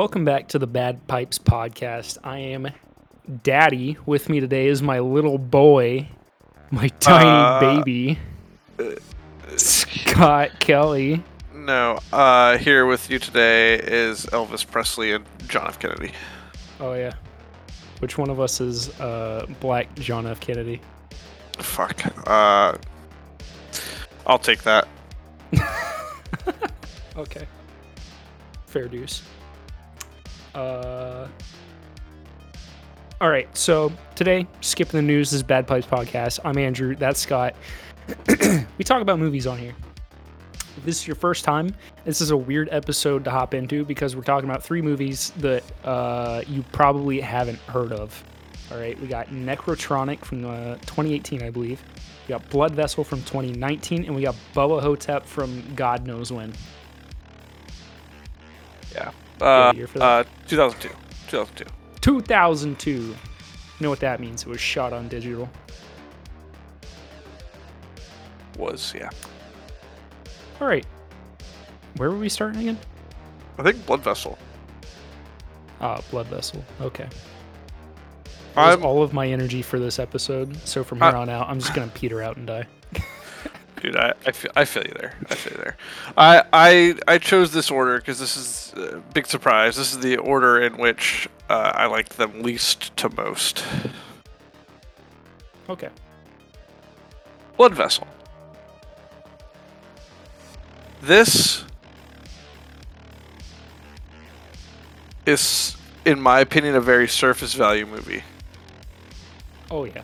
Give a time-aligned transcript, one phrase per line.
[0.00, 2.16] Welcome back to the Bad Pipes podcast.
[2.24, 2.68] I am
[3.42, 3.98] Daddy.
[4.06, 6.08] With me today is my little boy,
[6.70, 8.18] my tiny Uh, baby,
[9.56, 11.22] Scott Kelly.
[11.54, 15.78] No, uh, here with you today is Elvis Presley and John F.
[15.78, 16.12] Kennedy.
[16.80, 17.12] Oh yeah.
[17.98, 20.40] Which one of us is uh, Black John F.
[20.40, 20.80] Kennedy?
[21.58, 22.06] Fuck.
[22.26, 22.78] Uh,
[24.26, 24.88] I'll take that.
[27.16, 27.46] Okay.
[28.66, 29.22] Fair dues.
[30.54, 31.28] Uh.
[33.20, 33.54] All right.
[33.56, 35.30] So today, skipping the news.
[35.30, 36.40] This is Bad Pipes podcast.
[36.44, 36.96] I'm Andrew.
[36.96, 37.54] That's Scott.
[38.78, 39.74] we talk about movies on here.
[40.76, 41.74] If this is your first time,
[42.04, 45.62] this is a weird episode to hop into because we're talking about three movies that
[45.84, 48.24] uh, you probably haven't heard of.
[48.72, 51.82] All right, we got Nekrotronic from uh, 2018, I believe.
[52.26, 56.52] We got Blood Vessel from 2019, and we got Bubba Ho-Tep from God knows when.
[58.94, 59.10] Yeah.
[59.40, 60.26] Uh, year for that?
[60.26, 60.88] uh, 2002.
[61.28, 61.64] 2002.
[62.00, 62.90] 2002.
[62.90, 63.14] You
[63.80, 64.42] know what that means?
[64.42, 65.48] It was shot on digital.
[68.58, 69.08] Was, yeah.
[70.60, 70.84] All right.
[71.96, 72.78] Where were we starting again?
[73.58, 74.38] I think Blood Vessel.
[75.80, 76.62] Ah, Blood Vessel.
[76.80, 77.08] Okay.
[78.54, 80.56] That was I'm, all of my energy for this episode.
[80.66, 82.66] So from here I- on out, I'm just gonna peter out and die.
[83.80, 85.14] Dude, I, I, feel, I feel you there.
[85.28, 85.76] I feel you there.
[86.16, 89.76] I, I, I chose this order because this is a big surprise.
[89.76, 93.64] This is the order in which uh, I like them least to most.
[95.68, 95.88] Okay.
[97.56, 98.06] Blood Vessel.
[101.02, 101.64] This
[105.26, 108.22] is, in my opinion, a very surface value movie.
[109.70, 110.02] Oh yeah.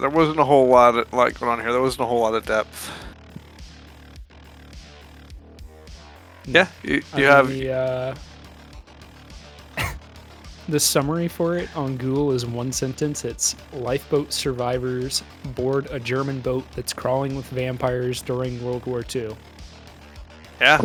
[0.00, 1.72] There wasn't a whole lot of, like going on here.
[1.72, 2.90] There wasn't a whole lot of depth.
[6.46, 8.14] Yeah, you, you have the, uh,
[10.68, 13.24] the summary for it on Google is one sentence.
[13.24, 15.24] It's lifeboat survivors
[15.56, 19.36] board a German boat that's crawling with vampires during World War II.
[20.60, 20.80] Yeah.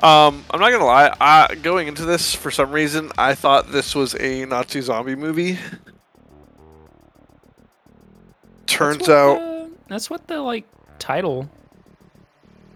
[0.00, 1.14] Um, I'm not gonna lie.
[1.20, 5.58] I, going into this, for some reason, I thought this was a Nazi zombie movie.
[8.78, 10.64] Turns That's out, the- that's what the like
[10.98, 11.48] title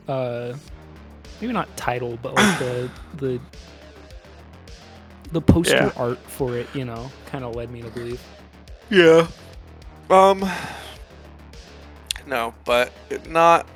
[0.08, 0.52] uh
[1.40, 3.40] maybe not title but like the the
[5.32, 5.92] the poster Yeah.
[5.96, 8.20] art for it you know kind of led me to believe
[8.90, 9.26] yeah.
[10.10, 10.44] Um.
[12.26, 12.92] No, but
[13.28, 13.66] not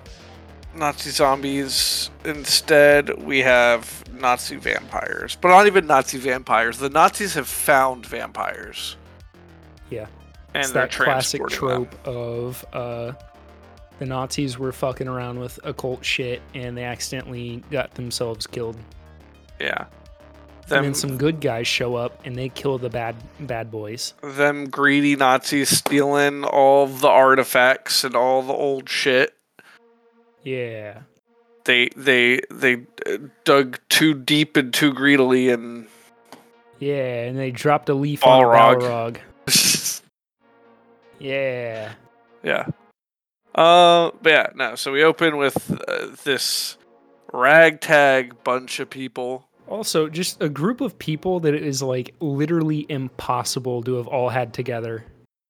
[0.74, 2.10] Nazi zombies.
[2.24, 6.78] Instead, we have Nazi vampires, but not even Nazi vampires.
[6.78, 8.96] The Nazis have found vampires,
[9.90, 10.06] yeah
[10.56, 11.98] and it's that classic transporting them.
[12.02, 13.12] trope of uh
[13.98, 18.76] the nazis were fucking around with occult shit and they accidentally got themselves killed
[19.60, 19.86] Yeah.
[20.62, 24.12] and Them, then some good guys show up and they kill the bad bad boys
[24.22, 29.34] them greedy Nazis stealing all the artifacts and all the old shit.
[30.44, 31.00] yeah
[31.64, 35.86] They they they uh, dug too deep and too greedily, and
[36.78, 39.18] yeah and they dropped a leaf on a Balrog.
[41.20, 41.24] Balrog.
[41.26, 41.92] yeah
[42.42, 42.66] yeah.
[43.54, 44.74] Uh, but yeah, no.
[44.74, 46.76] So we open with uh, this
[47.32, 49.48] ragtag bunch of people.
[49.66, 54.28] Also, just a group of people that it is like literally impossible to have all
[54.28, 55.04] had together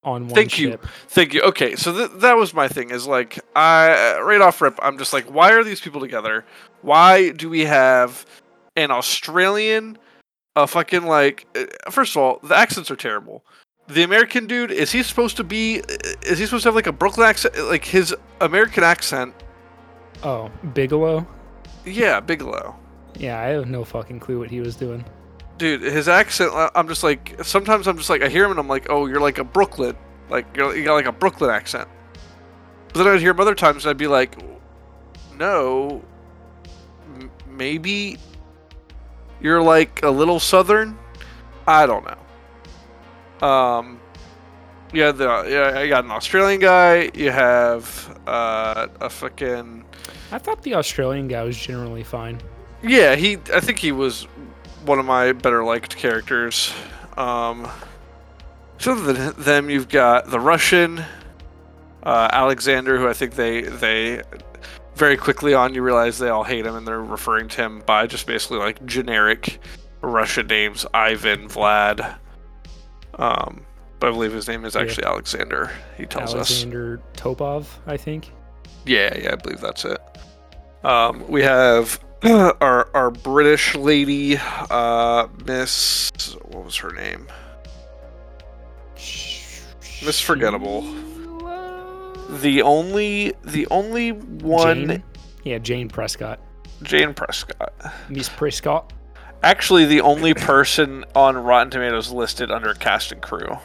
[0.05, 0.35] on one ship.
[0.35, 0.79] Thank you.
[1.09, 1.43] Thank you.
[1.43, 2.91] Okay, so th- that was my thing.
[2.91, 6.45] Is like I right off rip, I'm just like, why are these people together?
[6.83, 8.25] Why do we have
[8.77, 9.99] an Australian,
[10.55, 11.47] a fucking like?
[11.57, 13.45] uh, First of all, the accents are terrible.
[13.89, 15.77] The American dude is he supposed to be?
[16.23, 17.57] Is he supposed to have like a Brooklyn accent?
[17.57, 19.35] Like his American accent?
[20.23, 21.27] Oh, Bigelow?
[21.85, 22.75] Yeah, Bigelow.
[23.17, 25.05] Yeah, I have no fucking clue what he was doing.
[25.57, 26.51] Dude, his accent.
[26.75, 29.21] I'm just like sometimes I'm just like I hear him and I'm like, oh, you're
[29.21, 29.97] like a Brooklyn,
[30.29, 31.89] like you're, you got like a Brooklyn accent.
[32.93, 34.37] But then I'd hear him other times and I'd be like,
[35.39, 36.03] no,
[37.15, 38.19] m- maybe
[39.41, 40.99] you're like a little Southern.
[41.69, 42.19] I don't know.
[43.43, 44.01] Um,
[44.93, 47.11] yeah, the yeah, I got an Australian guy.
[47.15, 49.85] You have uh, a fucking
[50.33, 52.41] I thought the Australian guy was generally fine.
[52.83, 53.39] Yeah, he.
[53.53, 54.25] I think he was
[54.85, 56.73] one of my better liked characters.
[57.17, 57.69] Um,
[58.79, 61.05] so than them, you've got the Russian
[62.03, 64.23] uh, Alexander, who I think they they
[64.95, 68.07] very quickly on you realize they all hate him and they're referring to him by
[68.07, 69.59] just basically like generic
[70.01, 72.17] Russian names, Ivan, Vlad.
[73.17, 73.65] Um,
[74.01, 74.83] but I believe his name is Yeah.
[74.83, 75.71] actually Alexander.
[75.97, 76.51] He tells us.
[76.51, 78.31] Alexander Topov, I think.
[78.85, 79.99] Yeah, yeah, I believe that's it.
[80.85, 84.39] Um, we have our our British lady,
[84.71, 86.11] uh, Miss,
[86.45, 87.27] what was her name?
[88.95, 90.83] Miss Forgettable.
[92.41, 95.03] The only the only one Jane?
[95.45, 96.39] Yeah, Jane Prescott.
[96.83, 97.73] Jane Prescott.
[98.09, 98.93] Miss Prescott.
[99.43, 103.59] Actually, the only person on Rotten Tomatoes listed under cast and crew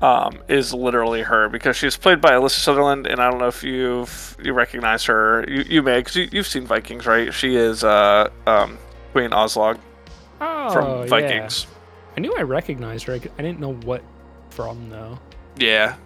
[0.00, 3.62] um, is literally her because she's played by Alyssa Sutherland, and I don't know if
[3.62, 5.44] you've you recognize her.
[5.48, 7.34] You, you may because you, you've seen Vikings, right?
[7.34, 8.78] She is uh, um,
[9.12, 9.78] Queen Aslaug
[10.40, 11.06] Oh, from yeah.
[11.06, 11.66] Vikings.
[12.16, 13.14] I knew I recognized her.
[13.14, 14.02] I didn't know what
[14.50, 15.18] from though.
[15.56, 15.96] Yeah,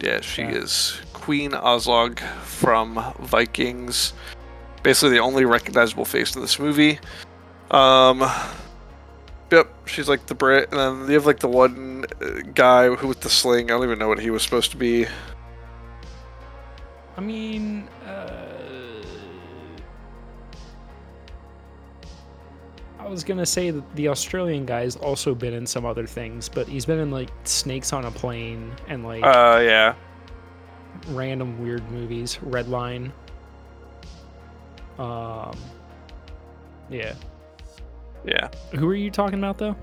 [0.00, 0.52] yeah, she Yeah.
[0.52, 4.14] is Queen Aslaug from Vikings.
[4.82, 6.98] Basically, the only recognizable face in this movie.
[7.70, 8.24] Um,
[9.50, 13.08] yep, she's like the Brit, and then you have like the one uh, guy who
[13.08, 13.70] with the sling.
[13.70, 15.06] I don't even know what he was supposed to be.
[17.16, 18.54] I mean, uh,
[22.98, 26.66] I was gonna say that the Australian guy's also been in some other things, but
[26.66, 29.94] he's been in like Snakes on a Plane and like Uh, yeah,
[31.08, 32.38] random weird movies.
[32.44, 33.12] Redline.
[34.98, 35.56] Um,
[36.88, 37.14] yeah.
[38.24, 38.48] Yeah.
[38.76, 39.76] Who are you talking about though?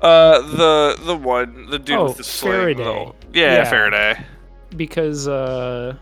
[0.00, 2.52] Uh, the the one, the dude Oh, with the sling.
[2.76, 3.12] Faraday.
[3.32, 3.64] Yeah, Yeah.
[3.70, 4.24] Faraday.
[4.76, 5.96] Because uh,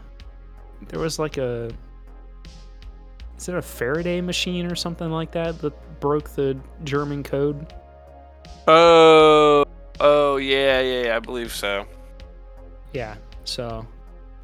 [0.88, 1.70] there was like a.
[3.38, 7.72] Is it a Faraday machine or something like that that broke the German code?
[8.68, 9.64] Oh,
[10.00, 11.16] oh yeah, yeah, yeah.
[11.16, 11.86] I believe so.
[12.92, 13.14] Yeah.
[13.44, 13.86] So,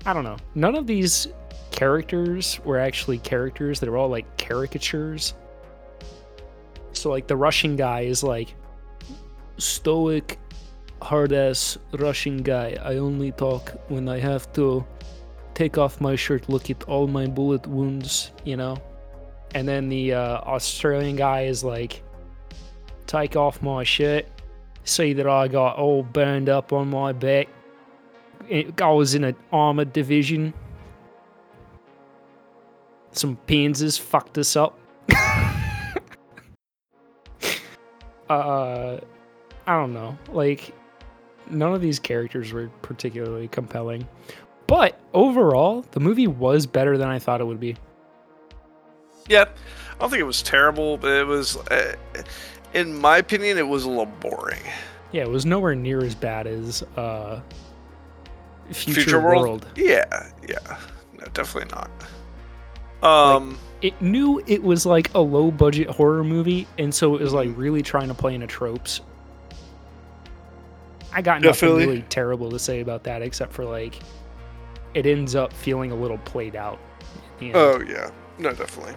[0.06, 0.36] I don't know.
[0.54, 1.28] None of these
[1.72, 3.80] characters were actually characters.
[3.80, 5.34] They were all like caricatures.
[6.92, 8.54] So, like, the Russian guy is like
[9.58, 10.38] stoic,
[11.00, 12.76] hard ass Russian guy.
[12.82, 14.84] I only talk when I have to
[15.54, 18.76] take off my shirt, look at all my bullet wounds, you know?
[19.54, 22.02] And then the uh, Australian guy is like,
[23.06, 24.26] take off my shirt,
[24.84, 27.48] see that I got all burned up on my back.
[28.50, 30.54] I was in an armored division.
[33.12, 34.78] Some Panzers fucked us up.
[38.40, 39.00] uh,
[39.66, 40.16] I don't know.
[40.30, 40.74] Like,
[41.50, 44.06] none of these characters were particularly compelling.
[44.66, 47.76] But overall, the movie was better than I thought it would be.
[49.28, 51.94] Yeah, I don't think it was terrible, but it was, uh,
[52.74, 54.62] in my opinion, it was a little boring.
[55.12, 57.40] Yeah, it was nowhere near as bad as uh,
[58.70, 59.46] Future, Future World.
[59.46, 59.66] World?
[59.76, 60.78] Yeah, yeah,
[61.18, 61.90] no, definitely not.
[63.02, 67.32] Um, It knew it was like a low budget horror movie, and so it was
[67.32, 69.00] like really trying to play into tropes.
[71.12, 71.86] I got nothing Definitely.
[71.86, 73.96] really terrible to say about that, except for like
[74.94, 76.78] it ends up feeling a little played out.
[77.34, 77.56] at the end.
[77.56, 78.94] oh yeah, no, definitely.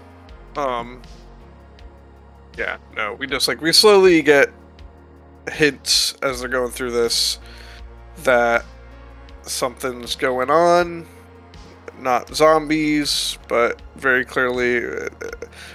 [0.55, 1.01] Um,
[2.57, 4.49] yeah, no, we just like we slowly get
[5.51, 7.39] hints as they're going through this
[8.23, 8.65] that
[9.43, 11.05] something's going on.
[11.99, 15.09] Not zombies, but very clearly, uh,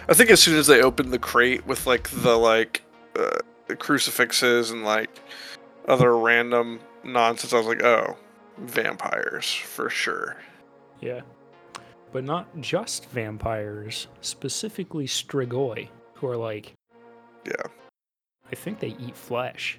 [0.08, 2.82] I think as soon as they opened the crate with like the like
[3.18, 3.38] uh,
[3.78, 5.10] crucifixes and like
[5.88, 8.16] other random nonsense, I was like, oh,
[8.58, 10.36] vampires for sure.
[11.00, 11.22] Yeah.
[12.12, 16.72] But not just vampires, specifically Strigoi, who are like,
[17.46, 17.70] Yeah.
[18.52, 19.78] I think they eat flesh.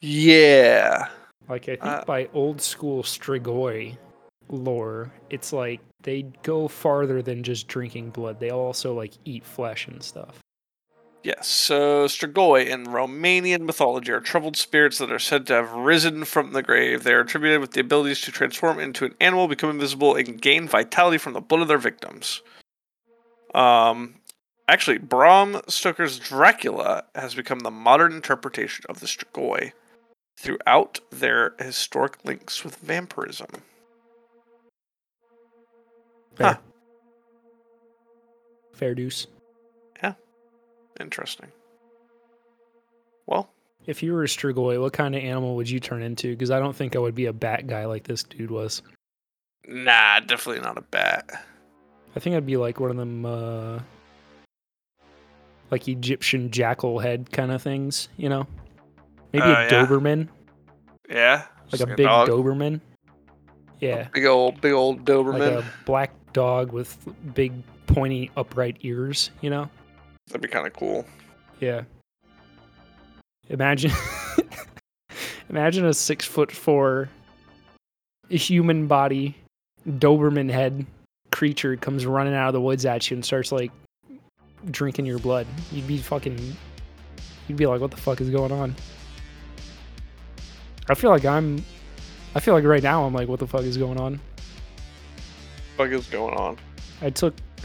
[0.00, 1.08] Yeah.
[1.48, 3.96] Like, I think Uh, by old school Strigoi
[4.50, 8.38] lore, it's like they go farther than just drinking blood.
[8.40, 10.38] They also like eat flesh and stuff.
[11.24, 16.24] Yes, so Strigoi in Romanian mythology are troubled spirits that are said to have risen
[16.24, 17.02] from the grave.
[17.02, 20.68] They are attributed with the abilities to transform into an animal, become invisible, and gain
[20.68, 22.40] vitality from the blood of their victims.
[23.52, 24.14] Um,
[24.68, 29.72] actually, Bram Stoker's Dracula has become the modern interpretation of the Strigoi
[30.38, 33.48] throughout their historic links with vampirism.
[36.36, 36.46] Fair.
[36.46, 36.56] Huh.
[38.72, 39.26] Fair deuce.
[40.00, 40.12] Yeah.
[41.00, 41.48] Interesting.
[43.26, 43.50] Well,
[43.86, 46.30] If you were a Strigoi, what kind of animal would you turn into?
[46.30, 48.82] Because I don't think I would be a bat guy like this dude was.
[49.66, 51.28] nah, definitely not a bat.
[52.14, 53.80] I think I'd be like one of them, uh,
[55.70, 58.46] like Egyptian jackal head kind of things, you know?
[59.32, 59.68] Maybe Oh, a yeah.
[59.68, 60.28] Doberman,
[61.08, 62.28] Yeah, like just a big dog.
[62.28, 62.80] Doberman.
[63.80, 65.38] Yeah, Big old, big old Doberman.
[65.56, 66.96] like a black dog with
[67.34, 67.52] big
[67.86, 69.70] pointy upright ears, you know?
[70.26, 71.04] That'd be kind of cool.
[71.60, 71.82] Yeah.
[73.48, 73.92] Imagine,
[75.50, 77.08] imagine a six foot four
[78.28, 79.34] human body,
[79.88, 80.84] Doberman head,
[81.30, 83.70] creature comes running out of the woods at you and starts like
[84.70, 85.46] drinking your blood.
[85.72, 86.56] You'd be fucking.
[87.46, 88.74] You'd be like, what the fuck is going on?
[90.88, 91.64] I feel like I'm.
[92.34, 94.20] I feel like right now I'm like, what the fuck is going on?
[95.76, 96.56] Fuck is going on?
[97.00, 97.34] I took.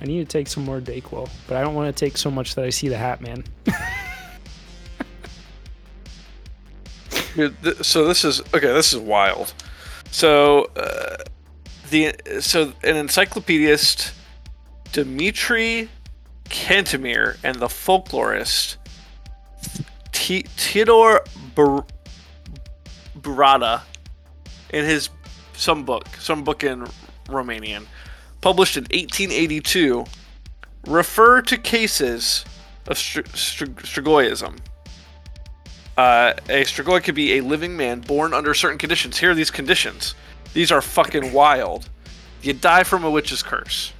[0.00, 2.54] I need to take some more Dayquil, but I don't want to take so much
[2.54, 3.44] that I see the Hat Man.
[7.34, 8.72] Dude, th- so this is okay.
[8.72, 9.52] This is wild.
[10.10, 11.16] So uh,
[11.90, 14.12] the so an encyclopedist,
[14.92, 15.90] Dmitry
[16.46, 18.76] Cantemir, and the folklorist
[20.16, 21.22] T- Theodore
[23.20, 23.82] Burada,
[24.70, 25.10] in his
[25.52, 26.86] some book, some book in
[27.26, 27.84] Romanian,
[28.40, 30.06] published in 1882,
[30.86, 32.46] refer to cases
[32.86, 34.30] of str- str- Strigoi
[35.98, 39.18] uh, a Strigoi could be a living man born under certain conditions.
[39.18, 40.14] Here are these conditions.
[40.54, 41.90] These are fucking wild.
[42.40, 43.92] You die from a witch's curse.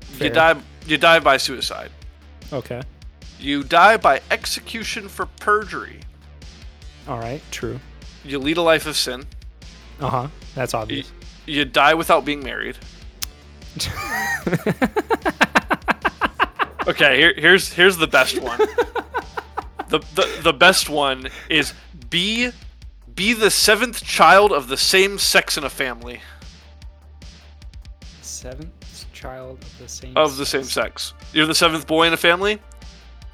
[0.00, 0.28] Fair.
[0.28, 0.60] You die.
[0.86, 1.90] You die by suicide.
[2.52, 2.82] Okay.
[3.42, 6.00] You die by execution for perjury.
[7.08, 7.42] All right.
[7.50, 7.80] True.
[8.24, 9.26] You lead a life of sin.
[10.00, 10.28] Uh huh.
[10.54, 11.12] That's You, obvious.
[11.46, 12.76] you die without being married.
[16.84, 18.58] Okay, here, here's here's the best one.
[19.88, 21.72] the, the the best one is
[22.10, 22.50] be
[23.14, 26.20] be the seventh child of the same sex in a family
[28.20, 30.16] Seventh child of the same.
[30.16, 31.14] of the same sex.
[31.32, 32.58] You're the seventh boy in a family.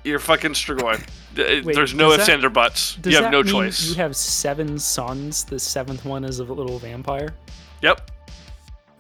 [0.05, 1.01] You're fucking Strigoi.
[1.39, 2.99] Uh, There's no ifs, ands, or buts.
[3.05, 3.89] You have no choice.
[3.89, 5.45] You have seven sons.
[5.45, 7.35] The seventh one is a little vampire.
[7.83, 8.11] Yep.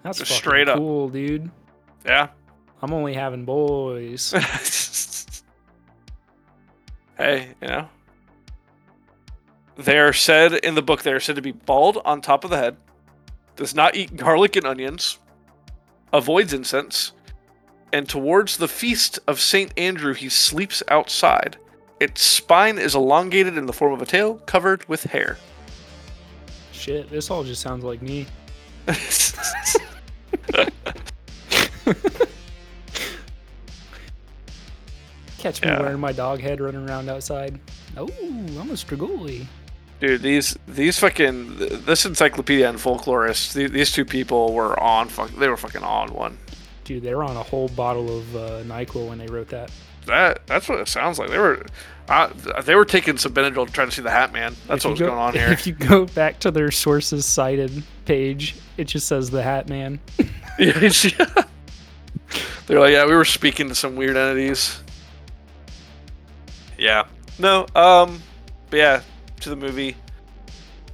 [0.02, 0.76] That's Just fucking straight up.
[0.76, 1.50] cool, dude.
[2.04, 2.28] Yeah.
[2.80, 4.32] I'm only having boys.
[7.16, 7.88] hey, you know.
[9.76, 12.50] They are said in the book they are said to be bald on top of
[12.50, 12.76] the head,
[13.56, 15.18] does not eat garlic and onions,
[16.12, 17.12] avoids incense,
[17.92, 21.56] and towards the feast of Saint Andrew he sleeps outside.
[22.00, 25.36] Its spine is elongated in the form of a tail covered with hair.
[26.72, 28.26] Shit, this all just sounds like me.
[35.38, 35.80] Catch me Yeah.
[35.80, 37.58] wearing my dog head running around outside.
[37.96, 39.46] Oh, I'm a Strigoi.
[40.00, 45.30] Dude, these these fucking this encyclopedia and folklorist, these, these two people were on fuck
[45.30, 46.38] they were fucking on one.
[46.88, 49.70] Dude, they were on a whole bottle of uh, NyQuil when they wrote that.
[50.06, 51.28] That that's what it sounds like.
[51.28, 51.66] They were
[52.08, 52.28] uh,
[52.64, 54.56] they were taking some Benadryl to try to see the Hat Man.
[54.66, 55.48] That's If what was go- going on here.
[55.52, 60.00] If you go back to their sources cited page, it just says the Hat Man.
[60.58, 60.72] Yeah.
[62.66, 64.80] They're like, yeah, we were speaking to some weird entities.
[66.78, 67.04] Yeah.
[67.38, 67.66] No.
[67.74, 68.22] Um.
[68.70, 69.02] But yeah,
[69.40, 69.94] to the movie.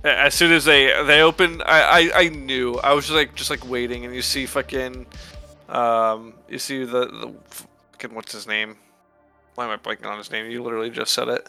[0.02, 3.48] As soon as they they opened, I, I I knew I was just like just
[3.48, 5.06] like waiting, and you see fucking,
[5.68, 7.34] um, you see the the
[7.92, 8.76] fucking what's his name?
[9.54, 10.50] Why am I blanking on his name?
[10.50, 11.46] You literally just said it.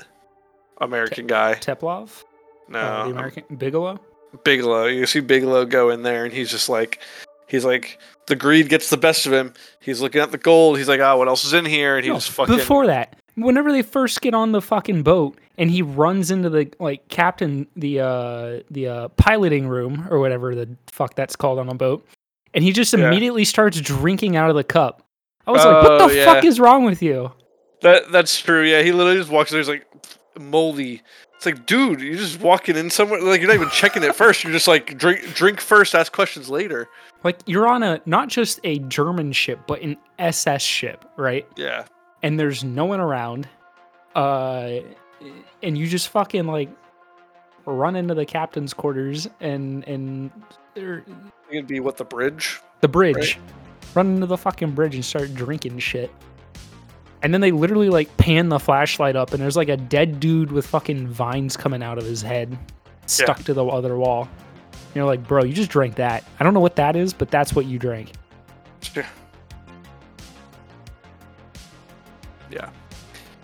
[0.80, 1.56] American guy.
[1.56, 2.24] Teplov?
[2.68, 4.00] No, Uh, um, the American Bigelow?
[4.44, 4.86] Bigelow.
[4.86, 7.00] You see Bigelow go in there, and he's just like,
[7.48, 9.54] he's like, the greed gets the best of him.
[9.80, 10.78] He's looking at the gold.
[10.78, 11.96] He's like, oh, what else is in here?
[11.96, 12.56] And he No, just fucking.
[12.58, 16.70] Before that, whenever they first get on the fucking boat and he runs into the
[16.80, 21.70] like captain the uh the uh piloting room or whatever the fuck that's called on
[21.70, 22.06] a boat,
[22.56, 23.08] and he just Yeah.
[23.08, 25.04] immediately starts drinking out of the cup.
[25.46, 26.26] I was like, what Oh, the yeah.
[26.26, 27.32] fuck is wrong with you?
[27.82, 28.64] That that's true.
[28.64, 29.58] Yeah, he literally just walks in.
[29.60, 29.86] He's like
[30.40, 31.04] moldy.
[31.36, 33.22] It's like, dude, you're just walking in somewhere.
[33.22, 34.44] Like you're not even checking it first.
[34.44, 36.88] You're just like drink drink first, ask questions later.
[37.24, 41.46] Like you're on a not just a German ship, but an SS ship, right?
[41.58, 41.86] Yeah.
[42.24, 43.48] And there's no one around.
[44.16, 44.80] Uh
[45.62, 46.70] and you just fucking like
[47.66, 50.32] run into the captain's quarters and and
[51.50, 52.60] It'd be what the bridge.
[52.82, 53.40] the bridge.
[53.94, 56.12] Run into the fucking bridge and start drinking shit.
[57.22, 60.52] And then they literally like pan the flashlight up and there's like a dead dude
[60.52, 62.58] with fucking vines coming out of his head
[63.06, 64.28] stuck to the other wall.
[64.74, 66.24] And you're like, bro, you just drank that.
[66.40, 68.12] I don't know what that is, but that's what you drank.
[68.96, 69.06] Yeah.
[72.52, 72.70] Yeah.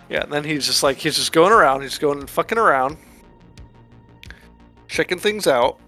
[0.08, 2.96] Yeah, and then he's just like he's just going around, he's going fucking around,
[4.88, 5.78] checking things out.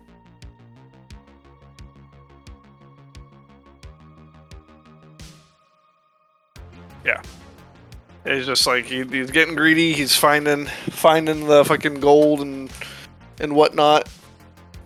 [7.05, 7.21] Yeah.
[8.25, 9.93] It's just like he, he's getting greedy.
[9.93, 12.71] He's finding finding the fucking gold and
[13.41, 14.09] and whatnot.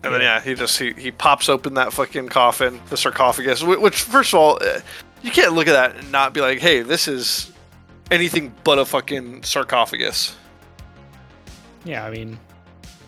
[0.02, 0.40] And then Yeah.
[0.40, 3.62] he just he, he pops open that fucking coffin, the sarcophagus.
[3.62, 4.80] Which first of all, uh,
[5.22, 7.52] you can't look at that and not be like, hey, this is
[8.10, 10.37] anything but a fucking sarcophagus.
[11.84, 12.38] Yeah, I mean,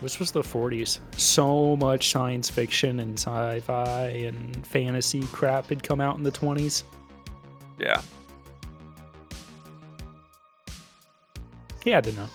[0.01, 0.99] This was the 40s.
[1.17, 6.83] So much science fiction and sci-fi and fantasy crap had come out in the 20s.
[7.79, 8.01] Yeah.
[11.83, 12.27] He had to know,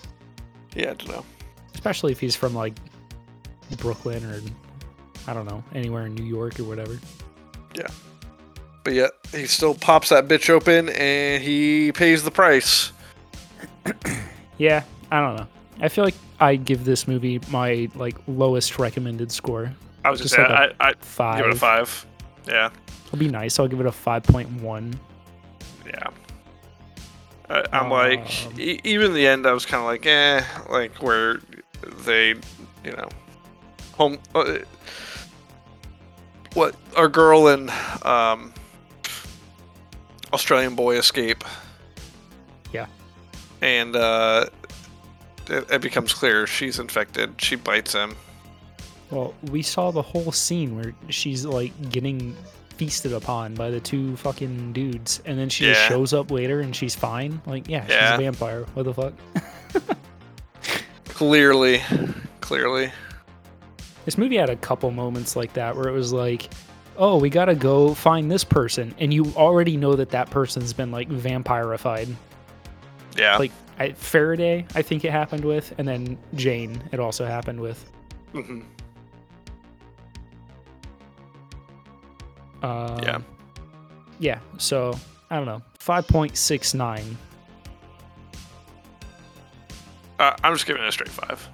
[0.75, 1.25] Yeah, I don't know.
[1.73, 2.73] especially if he's from like
[3.77, 4.41] Brooklyn or
[5.27, 6.99] I don't know anywhere in New York or whatever.
[7.75, 7.87] Yeah.
[8.83, 12.91] But yet he still pops that bitch open and he pays the price.
[14.57, 15.47] Yeah, I don't know.
[15.81, 19.71] I feel like I give this movie my like lowest recommended score.
[20.03, 21.37] I was Just just, like saying, I, I Five.
[21.37, 22.05] give it a five.
[22.47, 22.71] Yeah,
[23.05, 23.59] It'll be nice.
[23.59, 24.99] I'll give it a five point one.
[25.85, 26.07] yeah.
[27.49, 31.01] I, I'm like, Um, e- even the end, I was kind of like, eh, like
[31.01, 31.39] where
[32.05, 32.29] they,
[32.83, 33.09] you know,
[33.93, 34.57] home, uh,
[36.53, 37.69] what our girl and
[38.03, 38.53] um,
[40.33, 41.43] Australian boy escape.
[42.73, 42.87] Yeah.
[43.61, 44.47] And uh,
[45.49, 47.41] it, it becomes clear she's infected.
[47.41, 48.15] She bites him.
[49.09, 52.35] Well, we saw the whole scene where she's like getting
[52.77, 56.75] feasted upon by the two fucking dudes, and then she just shows up later and
[56.75, 57.41] she's fine.
[57.45, 58.65] Like, yeah, she's a vampire.
[58.73, 59.13] What the fuck?
[61.09, 61.81] Clearly,
[62.41, 62.91] clearly.
[64.05, 66.53] This movie had a couple moments like that where it was like,
[66.97, 70.91] oh, we gotta go find this person, and you already know that that person's been
[70.91, 72.13] like vampirified.
[73.17, 73.37] Yeah.
[73.37, 77.91] Like I, Faraday, I think it happened with, and then Jane, it also happened with.
[78.31, 78.61] hmm
[82.63, 83.19] Um, Yeah.
[84.19, 84.39] Yeah.
[84.57, 84.97] So
[85.29, 87.17] I don't know, five point six nine.
[90.19, 91.47] Uh, I'm just giving it a straight five.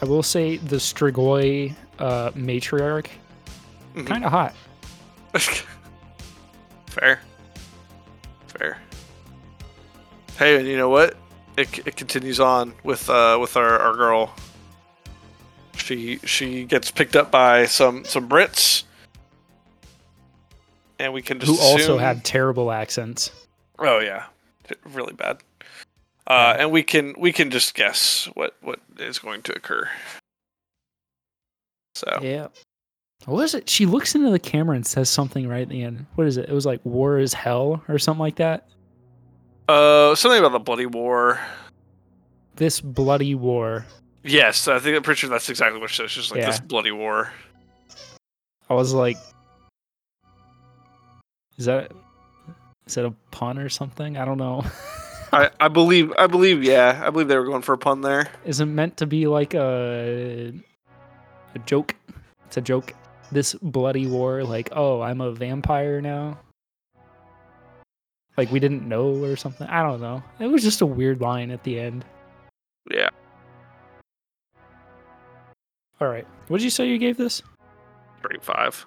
[0.00, 3.06] I will say the Strigoi uh, matriarch,
[3.94, 4.06] Mhm.
[4.06, 4.54] kind of hot.
[6.86, 7.20] Fair.
[8.46, 8.78] Fair.
[10.38, 11.16] Hey, and you know what?
[11.56, 14.34] It, it continues on with uh with our, our girl.
[15.76, 18.84] She she gets picked up by some some Brits,
[21.02, 23.30] and we can just Who also assume- had terrible accents.
[23.78, 24.26] oh yeah,
[24.84, 25.38] really bad.
[26.26, 29.88] Uh, and we can we can just guess what what is going to occur.
[31.94, 32.48] So Yeah.
[33.24, 33.68] What was it?
[33.70, 36.06] She looks into the camera and says something right at the end.
[36.16, 36.48] What is it?
[36.48, 38.66] It was like "war is hell" or something like that.
[39.68, 41.38] uh, something about the bloody war.
[42.56, 43.86] This bloody war.
[44.24, 46.12] Yes, I think I'm pretty sure that's exactly what she says.
[46.12, 46.46] Just like Yeah.
[46.50, 47.32] this bloody war.
[48.68, 49.16] I was like,
[51.62, 51.92] is that
[52.88, 54.16] is that a pun or something?
[54.16, 54.64] I don't know.
[55.32, 58.28] I, I believe I believe yeah I believe they were going for a pun there.
[58.44, 60.52] is it meant to be like a
[61.54, 61.94] a joke?
[62.46, 62.94] It's a joke.
[63.30, 66.38] This bloody war, like, oh, I'm a vampire now.
[68.36, 69.66] Like we didn't know or something.
[69.68, 70.22] I don't know.
[70.40, 72.04] It was just a weird line at the end.
[72.90, 73.08] Yeah,
[76.00, 76.26] All right.
[76.48, 77.42] What did you say you gave this?
[78.18, 78.86] straight five.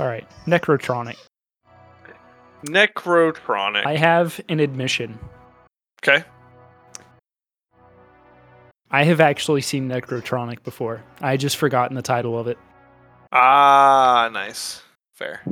[0.00, 0.26] All right.
[0.46, 1.18] Nekrotronic.
[2.64, 3.84] Nekrotronic.
[3.84, 5.18] I have an admission.
[6.02, 6.24] okay.
[8.90, 11.02] I have actually seen Nekrotronic before.
[11.20, 12.56] I had just forgotten the title of it.
[13.30, 14.82] Ah, nice.
[15.12, 15.44] Fair.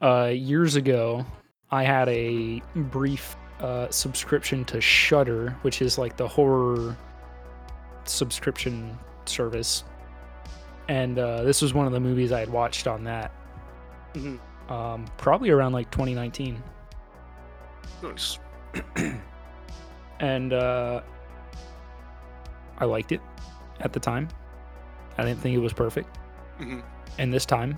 [0.00, 1.26] Uh, years ago,
[1.72, 6.96] I had a brief uh, subscription to Shudder, which is like the horror
[8.04, 9.82] subscription service.
[10.88, 13.32] And uh, this was one of the movies I had watched on that,
[14.14, 14.38] Mhm.
[14.70, 16.62] um, probably around like 2019.
[18.02, 18.38] Nice.
[20.20, 21.00] and uh,
[22.78, 23.20] I liked it
[23.80, 24.28] at the time.
[25.16, 26.16] I didn't think it was perfect,
[26.60, 26.82] Mhm.
[27.18, 27.76] and this time,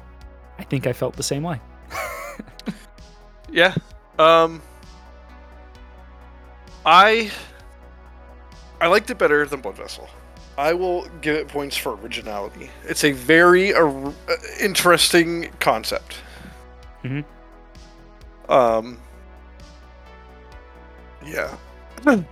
[0.58, 1.60] I think I felt the same way.
[3.52, 3.74] Yeah.
[4.18, 4.62] Um.
[6.86, 7.32] I.
[8.80, 10.08] I liked it better than Blood Vessel.
[10.60, 12.68] I will give it points for originality.
[12.84, 14.12] It's a very uh,
[14.60, 16.16] interesting concept.
[17.02, 17.24] Mhm.
[18.46, 19.00] Um.
[21.24, 21.56] Yeah.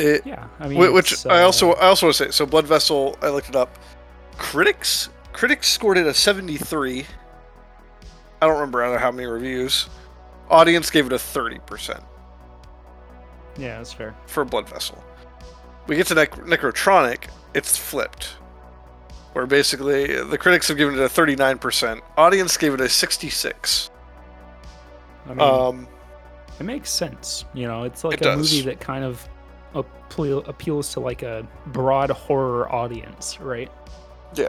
[0.00, 2.46] It, Yeah, I mean, which it's, I uh, also I also want to say so
[2.46, 3.78] Blood Vessel I looked it up.
[4.38, 7.04] Critics critics scored it a 73.
[8.40, 9.90] I don't remember how many reviews.
[10.48, 12.02] Audience gave it a 30%
[13.58, 14.14] yeah, that's fair.
[14.26, 15.04] for Blood Vessel.
[15.90, 18.36] We get to Nec- Nekrotronic, it's flipped.
[19.32, 23.90] Where basically the critics have given it a 39%, audience gave it a 66.
[25.26, 25.88] I mean, Um
[26.60, 27.44] it makes sense.
[27.54, 28.52] You know, it's like It a does.
[28.52, 29.28] movie that kind of
[29.74, 33.70] appeal, appeals to like a broad horror audience, right?
[34.34, 34.46] yeah.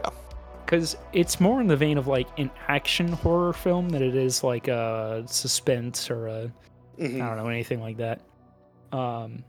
[0.64, 4.44] Because it's more in the vein of like an action horror film than it is
[4.44, 6.52] like a suspense or a
[7.00, 7.20] Mhm.
[7.20, 8.20] I don't know anything like that.
[8.92, 9.42] Um,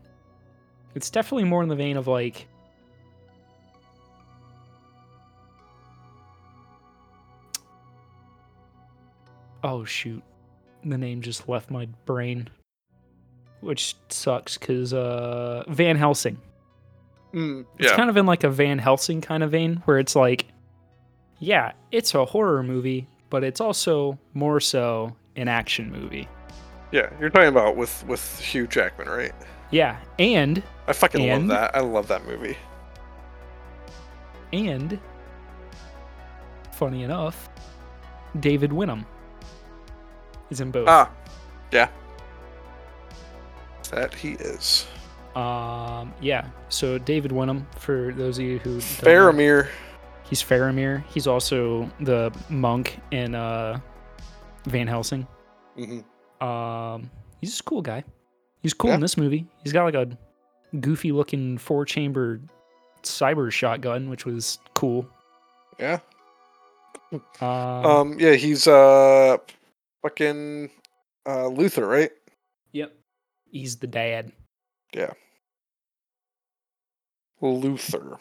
[0.95, 2.47] it's definitely more in the vein of like.
[9.63, 10.21] Oh shoot,
[10.83, 12.49] the name just left my brain,
[13.61, 16.37] which sucks because uh, Van Helsing.
[17.33, 20.45] Mm, It's kind of in like a Van Helsing kind of vein where it's like,
[21.39, 26.27] yeah, it's a horror movie, but it's also more so an action movie.
[26.91, 27.09] yeah.
[27.19, 29.31] You're talking about with with Hugh Jackman, right?
[29.71, 31.75] Yeah, and I fucking And- love that.
[31.75, 32.57] I love that movie.
[34.51, 34.99] and
[36.73, 37.49] funny enough,
[38.39, 39.05] David Wenham
[40.49, 40.87] is in both.
[40.87, 41.09] Ah,
[41.71, 41.87] yeah.
[43.91, 44.85] That he is.
[45.35, 46.47] Um, yeah.
[46.69, 49.67] So David Wenham, for those of you who don't know,
[50.23, 51.03] he's Faramir.
[51.07, 53.79] He's also the monk in uh,
[54.65, 55.27] Van Helsing.
[55.75, 55.99] hmm
[56.45, 57.09] Um,
[57.41, 58.03] he's just a cool guy.
[58.61, 58.95] He's cool Yeah.
[58.95, 59.47] in this movie.
[59.63, 60.07] He's got like a
[60.79, 62.39] goofy looking four chamber
[63.03, 65.07] cyber shotgun, which was cool.
[65.79, 65.99] Yeah.
[67.41, 67.51] Um,
[67.85, 68.19] Um.
[68.19, 68.33] Yeah.
[68.33, 69.37] He's uh,
[70.01, 70.69] fucking
[71.27, 72.11] uh, Luther, right?
[72.71, 72.93] yep.
[73.51, 74.31] He's the dad.
[74.93, 75.13] Yeah.
[77.41, 78.17] Luther.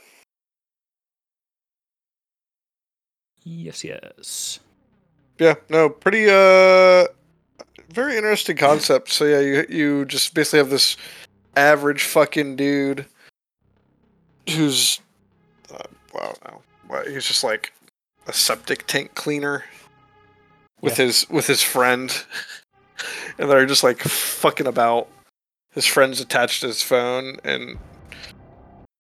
[3.45, 4.61] Yes, yes.
[5.39, 5.55] Yeah.
[5.69, 5.89] No.
[5.89, 6.27] Pretty.
[6.29, 7.07] Uh.
[7.93, 9.11] Very interesting concept.
[9.11, 10.97] So yeah, you you just basically have this
[11.57, 13.07] average fucking dude
[14.51, 15.01] who's
[15.73, 15.79] uh,
[16.15, 17.73] wow, no, well, he's just like
[18.27, 19.65] a septic tank cleaner
[20.81, 22.25] with his with his friend,
[23.39, 25.09] and they're just like fucking about.
[25.75, 27.79] His friend's attached to his phone, and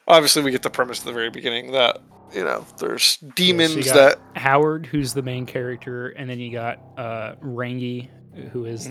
[0.09, 2.01] obviously we get the premise at the very beginning that
[2.35, 7.35] you know there's demons that Howard, who's the main character, and then you got uh,
[7.43, 8.09] Rangi,
[8.53, 8.91] who is Mhm.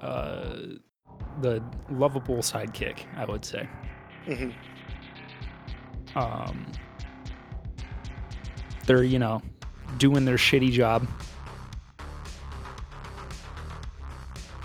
[0.00, 0.56] the uh,
[1.40, 3.68] the lovable sidekick, I would say.
[4.26, 4.52] Mhm.
[6.14, 6.66] Um,
[8.86, 9.42] they're you know
[9.98, 11.06] doing their shitty job.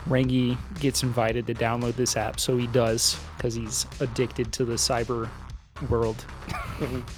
[0.07, 4.73] Rangi gets invited to download this app, so he does because he's addicted to the
[4.75, 5.29] cyber
[5.89, 6.23] world.
[6.79, 7.03] Mhm.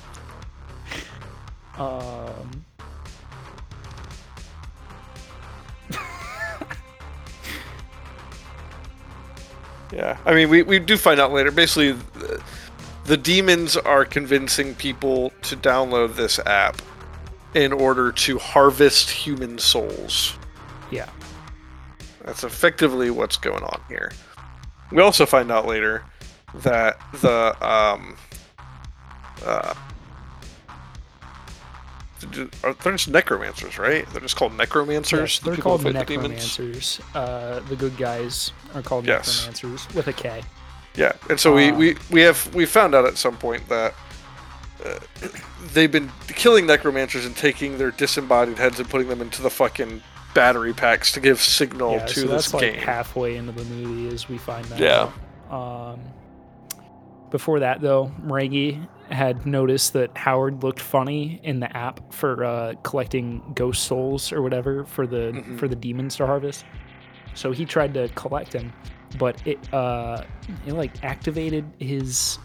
[1.76, 2.64] Um,
[9.94, 11.52] Yeah, I mean, we, we do find out later.
[11.52, 12.44] Basically, the,
[13.06, 16.82] the demons are convincing people to download this app
[17.54, 20.36] in order to harvest human souls.
[20.90, 21.10] yeah,
[22.26, 24.12] That's effectively what's going on here.
[24.92, 26.04] We also find out later
[26.56, 28.16] that the um
[29.46, 29.74] uh
[32.64, 34.08] are they're just necromancers, right?
[34.12, 35.40] They're just called necromancers.
[35.40, 37.00] They're people called fight the necromancers.
[37.16, 39.48] Uh, the good guys are called Yes.
[39.48, 40.44] necromancers with a K.
[40.96, 43.96] Yeah, and so we, Um, we we have we found out at some point that
[44.86, 45.00] uh,
[45.74, 50.04] they've been killing necromancers and taking their disembodied heads and putting them into the fucking
[50.34, 54.14] battery packs to give signal yeah, to so this that's like halfway into the movie
[54.14, 54.80] as we find that.
[54.80, 55.12] Yeah.
[55.50, 56.00] Um,
[57.32, 62.74] before that, though, Rangi had noticed that Howard looked funny in the app for uh,
[62.84, 65.60] collecting ghost souls or whatever for the Mhm.
[65.60, 66.66] for the demons to harvest.
[67.36, 68.72] So he tried to collect him,
[69.18, 70.24] but it uh,
[70.66, 72.38] it like activated his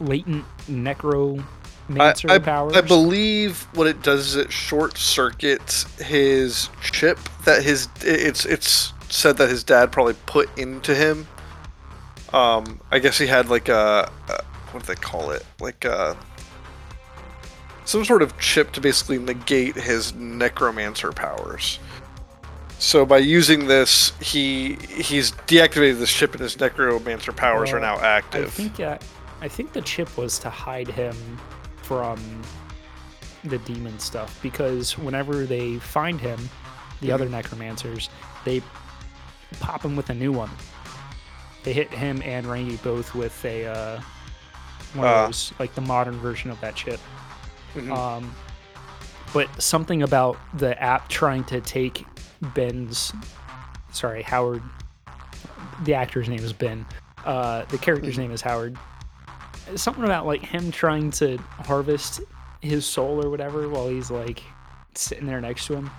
[0.00, 2.76] latent necromancer I, powers.
[2.76, 8.92] I believe what it does is it short circuits his chip that his it's it's
[9.08, 11.26] said that his dad probably put into him.
[12.32, 14.42] Um, I guess he had like a, a
[14.74, 15.46] what do they call it?
[15.60, 16.16] Like a
[17.84, 21.78] some sort of chip to basically negate his necromancer powers.
[22.78, 27.98] So by using this, he he's deactivated this chip, and his necromancer powers are now
[28.00, 28.46] active.
[28.46, 28.98] I think uh,
[29.40, 31.14] I think the chip was to hide him
[31.82, 32.18] from
[33.44, 36.48] the demon stuff because whenever they find him,
[37.00, 38.08] the other necromancers,
[38.44, 38.62] they
[39.60, 40.50] pop him with a new one.
[41.62, 44.00] They hit him and Rangi both with a uh,
[44.94, 45.22] one Ah.
[45.24, 47.00] of those, like the modern version of that chip.
[47.74, 47.96] Mhm.
[47.96, 48.34] Um,
[49.32, 52.04] but something about the app trying to take
[52.54, 53.12] Ben's,
[53.90, 54.62] sorry, Howard.
[55.82, 56.86] The actor's name is Ben.
[57.24, 58.76] Uh, the character's name is Howard.
[59.76, 62.20] Something about like him trying to harvest
[62.60, 64.42] his soul or whatever while he's like
[64.94, 65.90] sitting there next to him.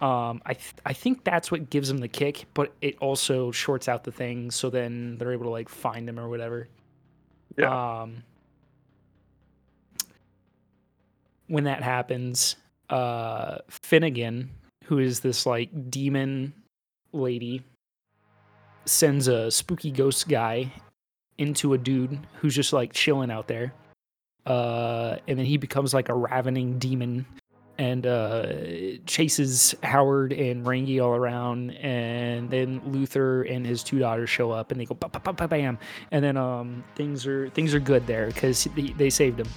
[0.00, 3.88] Um, I th- I think that's what gives him the kick, but it also shorts
[3.88, 6.68] out the thing, so then they're able to like find him or whatever.
[7.56, 8.02] Yeah.
[8.02, 8.22] Um,
[11.46, 12.56] when that happens,
[12.90, 14.50] uh, Finnegan,
[14.84, 16.52] who is this like demon
[17.12, 17.62] lady,
[18.86, 20.72] sends a spooky ghost guy
[21.38, 23.72] into a dude who's just like chilling out there.
[24.46, 27.24] Uh, and then he becomes like a ravening demon
[27.78, 28.46] and uh,
[29.06, 31.72] chases Howard and Rangi all around.
[31.72, 35.48] And then Luther and his two daughters show up, and they go ba ba ba
[35.48, 35.78] bam,
[36.10, 39.48] and then um, things are things are good there because they saved him.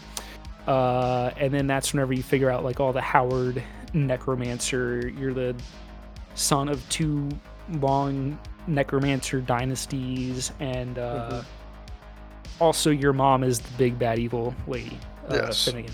[0.67, 5.07] Uh, and then that's whenever you figure out like all the Howard necromancer.
[5.17, 5.55] You're the
[6.35, 7.29] son of two
[7.79, 12.63] long necromancer dynasties, and uh, mm-hmm.
[12.63, 14.99] also your mom is the big bad evil lady,
[15.29, 15.65] uh, yes.
[15.65, 15.93] Finnegan,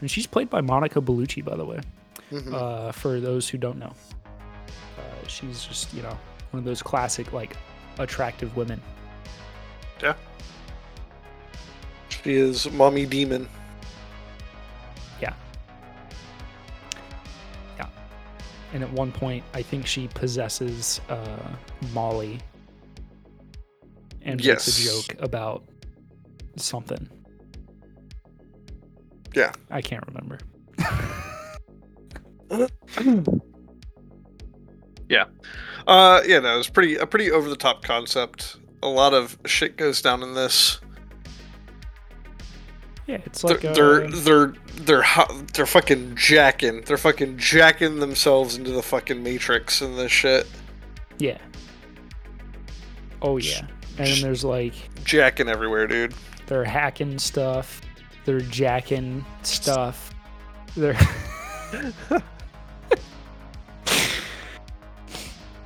[0.00, 1.80] and she's played by Monica Bellucci, by the way.
[2.30, 2.54] Mm-hmm.
[2.54, 3.92] Uh, for those who don't know,
[4.98, 6.18] uh, she's just you know
[6.50, 7.56] one of those classic like
[7.98, 8.80] attractive women.
[10.02, 10.14] Yeah,
[12.08, 13.48] she is mommy demon.
[15.20, 15.34] Yeah.
[17.78, 17.86] Yeah.
[18.72, 21.48] And at one point, I think she possesses uh,
[21.92, 22.40] Molly
[24.22, 24.66] and yes.
[24.66, 25.64] makes a joke about
[26.56, 27.08] something.
[29.36, 30.38] Yeah, I can't remember.
[35.10, 35.24] yeah,
[35.86, 38.56] uh, yeah, no, it's pretty a pretty over the top concept.
[38.82, 40.80] A lot of shit goes down in this.
[43.06, 45.04] Yeah, it's like they're they're, they're they're
[45.52, 46.80] they're fucking jacking.
[46.80, 50.46] They're fucking jacking themselves into the fucking matrix and this shit.
[51.18, 51.38] Yeah.
[53.20, 53.66] Oh yeah.
[53.98, 54.72] And then there's like
[55.04, 56.14] jacking everywhere, dude.
[56.46, 57.82] They're hacking stuff.
[58.26, 60.14] They're jacking stuff.
[60.76, 60.98] They're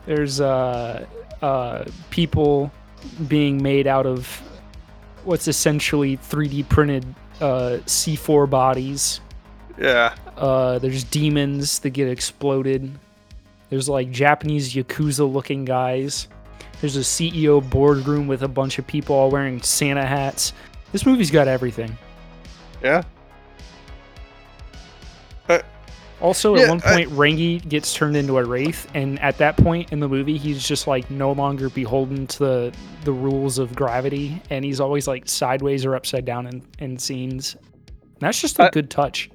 [0.06, 1.06] There's uh
[1.42, 2.70] uh people
[3.26, 4.42] being made out of
[5.24, 9.20] what's essentially 3D printed uh, C4 bodies.
[9.78, 10.14] Yeah.
[10.36, 12.98] Uh, there's demons that get exploded.
[13.70, 16.28] There's like Japanese yakuza looking guys.
[16.80, 20.52] There's a CEO boardroom with a bunch of people all wearing Santa hats.
[20.92, 21.96] This movie's got everything.
[22.82, 23.02] Yeah.
[25.48, 25.60] Uh,
[26.20, 29.38] also, yeah, at one uh, point, I, Rangi gets turned into a wraith, and at
[29.38, 33.58] that point in the movie, he's just like no longer beholden to the the rules
[33.58, 37.54] of gravity, and he's always like sideways or upside down in, in scenes.
[37.54, 39.30] And that's just a I, good touch.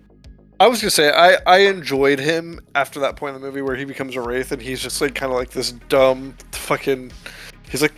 [0.59, 3.75] I was gonna say I I enjoyed him after that point in the movie where
[3.75, 7.11] he becomes a wraith, and he's just like kind of like this dumb fucking.
[7.69, 7.93] He's like,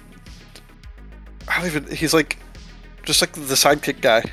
[1.48, 1.96] I don't even.
[1.96, 2.38] He's like,
[3.04, 4.24] just like the sidekick guy.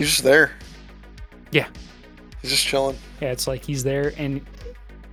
[0.00, 0.52] He's just there.
[1.52, 1.66] Yeah,
[2.42, 2.96] He's just chilling.
[3.20, 4.40] Yeah, it's like he's there, and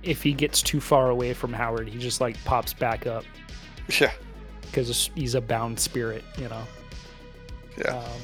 [0.02, 3.24] if he gets too far away from Howard, he just like pops back up.
[4.00, 4.12] Yeah.
[4.62, 6.62] Because he's a bound spirit, you know.
[7.76, 7.96] Yeah.
[7.96, 8.20] Um,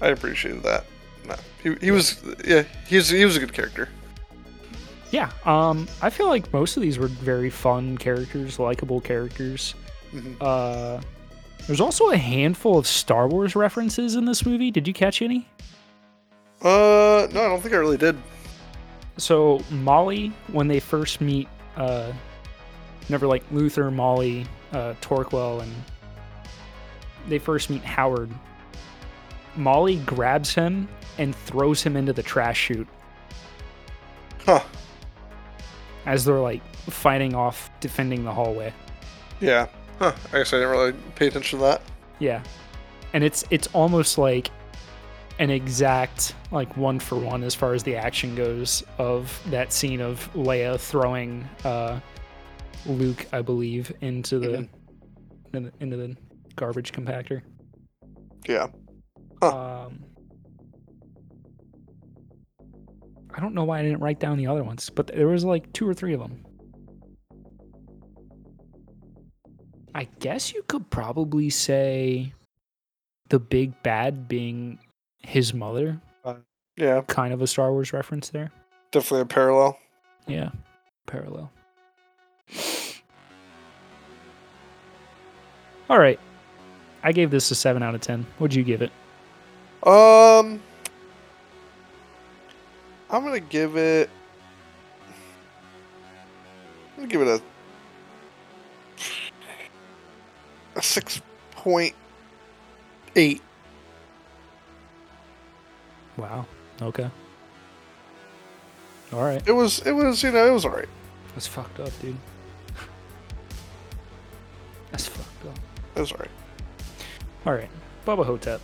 [0.00, 0.84] I appreciated that.
[1.26, 3.88] No, he, he was yeah he was he was a good character.
[5.10, 9.74] Yeah, um, I feel like most of these were very fun characters, likable characters.
[10.12, 10.34] Mm-hmm.
[10.40, 11.00] Uh,
[11.66, 14.70] there's also a handful of Star Wars references in this movie.
[14.70, 15.48] Did you catch any?
[16.62, 18.18] Uh, no, I don't think I really did.
[19.16, 22.12] So Molly, when they first meet, uh,
[23.08, 25.72] never like Luther, Molly, uh, Torquil, and
[27.28, 28.30] they first meet Howard.
[29.56, 32.88] Molly grabs him and throws him into the trash chute.
[34.44, 34.62] Huh.
[36.06, 38.72] As they're like fighting off, defending the hallway.
[39.40, 39.66] Yeah.
[40.00, 40.14] Huh.
[40.32, 41.82] I guess I didn't really pay attention to that.
[42.18, 42.42] Yeah.
[43.12, 44.50] And it's it's almost like
[45.38, 50.00] an exact like one for one as far as the action goes of that scene
[50.00, 52.00] of Leia throwing uh,
[52.86, 54.68] Luke, I believe, into the,
[55.52, 55.68] mm-hmm.
[55.80, 56.16] into the
[56.56, 57.42] garbage compactor.
[58.48, 58.68] Yeah.
[59.42, 59.84] Huh.
[59.86, 60.04] Um,
[63.34, 65.70] I don't know why I didn't write down the other ones, but there was like
[65.72, 66.44] two or three of them.
[69.94, 72.32] I guess you could probably say
[73.28, 74.78] the big bad being
[75.18, 76.00] his mother.
[76.24, 76.36] Uh,
[76.76, 77.02] yeah.
[77.06, 78.50] Kind of a Star Wars reference there.
[78.90, 79.78] Definitely a parallel.
[80.26, 80.50] Yeah.
[81.06, 81.50] Parallel.
[85.88, 86.20] All right.
[87.02, 88.26] I gave this a 7 out of 10.
[88.38, 88.92] What'd you give it?
[89.82, 90.60] Um
[93.08, 94.08] I'm going to give it
[96.90, 97.42] I'm going to give it a
[100.80, 103.40] a 6.8
[106.16, 106.46] Wow.
[106.80, 107.10] Okay.
[109.12, 109.46] All right.
[109.46, 109.80] It was.
[109.80, 110.22] It was.
[110.22, 110.46] You know.
[110.46, 110.88] It was all right.
[111.34, 112.16] That's fucked up, dude.
[114.90, 115.58] That's fucked up.
[115.94, 116.30] It was all right.
[117.46, 117.70] All right.
[118.06, 118.60] Bubba Ho-Tep.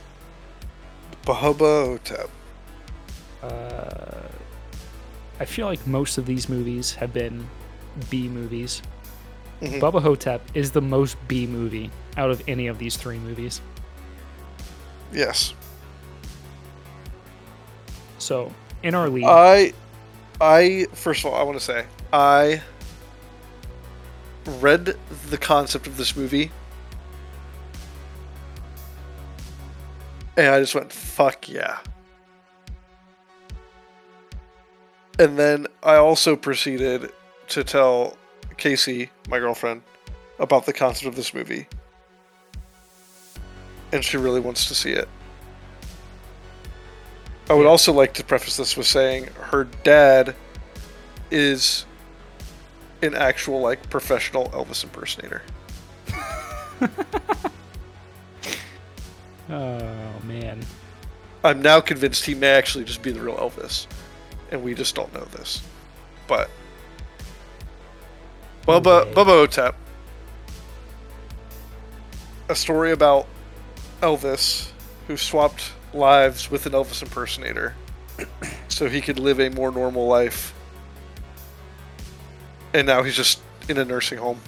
[1.24, 2.28] Bubba Ho-Tep.
[3.42, 4.28] Uh,
[5.38, 7.48] I feel like most of these movies have been
[8.10, 8.82] B movies.
[9.60, 9.80] Mhm.
[9.80, 13.60] Bubba Ho-Tep is the most B movie out of any of these three movies.
[15.12, 15.54] Yes.
[18.18, 19.72] So in our league, I,
[20.40, 22.62] I first of all, I want to say I
[24.60, 24.96] read
[25.30, 26.50] the concept of this movie,
[30.36, 31.78] and I just went, "Fuck yeah!"
[35.18, 37.10] And then I also proceeded
[37.48, 38.18] to tell
[38.56, 39.82] Casey, my girlfriend,
[40.38, 41.66] about the concept of this movie,
[43.92, 45.08] and she really wants to see it.
[47.48, 50.34] I would also like to preface this with saying her dad
[51.30, 51.86] is
[53.02, 55.42] an actual like professional Elvis impersonator.
[59.48, 60.60] oh man,
[61.44, 63.86] I'm now convinced he may actually just be the real Elvis,
[64.50, 65.62] and we just don't know this.
[66.26, 66.50] But
[68.66, 69.12] Bubba.
[69.14, 69.76] Bubba Ho-Tep,
[72.48, 73.28] a story about
[74.02, 74.70] Elvis
[75.06, 77.74] who swapped lives with an Elvis impersonator
[78.68, 80.52] so he could live a more normal life.
[82.74, 84.40] And now he's just in a nursing home.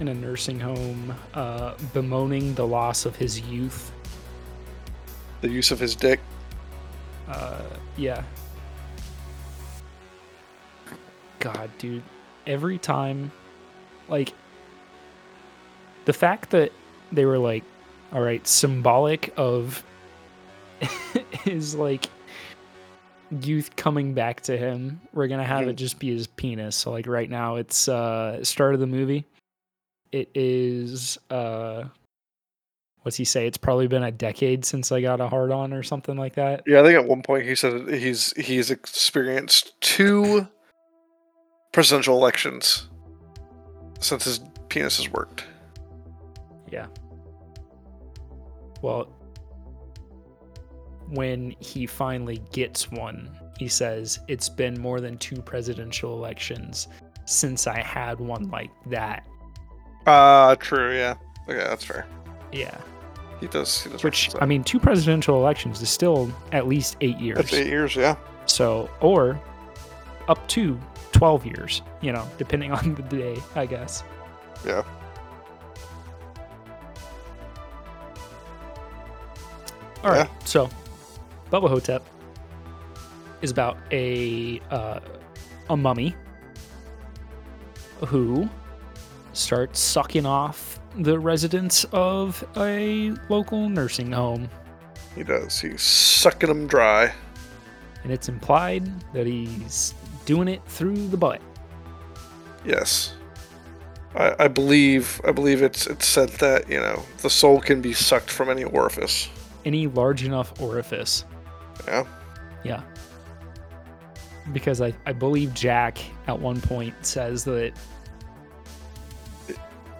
[0.00, 3.92] in a nursing home, uh, bemoaning the loss of his youth.
[5.40, 6.20] The use of his dick.
[7.28, 7.60] Uh,
[7.96, 8.22] yeah.
[11.38, 12.02] God, dude.
[12.46, 13.30] Every time,
[14.08, 14.32] like,
[16.04, 16.72] the fact that
[17.12, 17.64] they were like,
[18.12, 19.84] all right, symbolic of
[21.44, 22.06] his, like,
[23.42, 26.76] youth coming back to him, we're gonna have it just be his penis.
[26.76, 29.24] So, like, right now, it's, uh, start of the movie.
[30.10, 31.84] It is, uh,
[33.02, 33.46] what's he say?
[33.46, 36.62] It's probably been a decade since I got a hard on or something like that.
[36.66, 40.48] Yeah, I think at one point he said he's he's experienced two
[41.72, 42.88] presidential elections
[44.00, 45.44] since his penis has worked.
[46.70, 46.86] Yeah.
[48.82, 49.04] Well,
[51.08, 56.88] when he finally gets one, he says, It's been more than two presidential elections
[57.26, 59.26] since I had one like that.
[60.06, 60.96] Ah, true.
[60.96, 61.14] Yeah.
[61.48, 62.06] Okay, that's fair.
[62.52, 62.76] Yeah.
[63.40, 63.82] He does.
[63.82, 64.02] He does.
[64.02, 67.36] Which, I mean, two presidential elections is still at least eight years.
[67.36, 67.96] that's eight years.
[67.96, 68.16] Yeah.
[68.46, 69.40] So, or
[70.30, 70.78] up to
[71.12, 74.02] 12 years, you know, depending on the day, I guess.
[74.64, 74.82] Yeah.
[80.02, 80.28] All right.
[80.46, 80.68] So,
[81.50, 82.02] Bubba Ho-Tep
[83.42, 85.00] is about a uh,
[85.68, 86.14] a mummy
[88.06, 88.48] who
[89.34, 94.48] starts sucking off the residents of a local nursing home,
[95.14, 95.60] He does.
[95.60, 97.12] He's sucking them dry.
[98.02, 101.40] and it's implied that he's doing it through the butt.
[102.64, 103.14] Yes.
[104.14, 105.20] I, I believe.
[105.24, 108.64] I believe it's it's said that you know the soul can be sucked from any
[108.64, 109.28] orifice.
[109.64, 111.24] Any large enough orifice.
[111.86, 112.04] Yeah.
[112.64, 112.82] Yeah.
[114.52, 117.72] Because I, I believe Jack at one point says that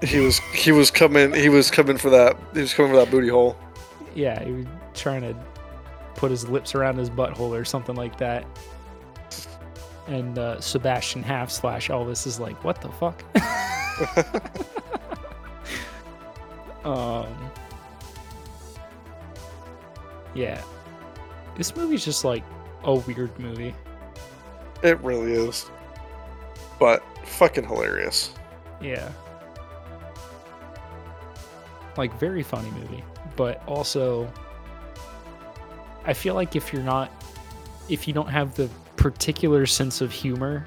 [0.02, 3.11] He was he was coming he was coming for that he was coming for that
[3.11, 3.56] booty hole.
[4.14, 5.37] yeah, he was trying to
[6.16, 8.44] put his lips around his butthole or something like that.
[10.11, 13.23] And uh, Sebastian Haff slash Elvis is like, what the fuck?
[16.85, 17.29] um,
[20.35, 20.61] yeah,
[21.57, 22.42] this movie's just like
[22.83, 23.73] a weird movie.
[24.83, 25.70] It really is.
[26.81, 28.33] But fucking hilarious.
[28.81, 29.09] Yeah.
[31.96, 33.05] Like very funny movie,
[33.37, 34.29] but also
[36.05, 37.12] I feel like if you're not
[37.88, 38.68] if you don't have the
[39.00, 40.64] particular sense of humor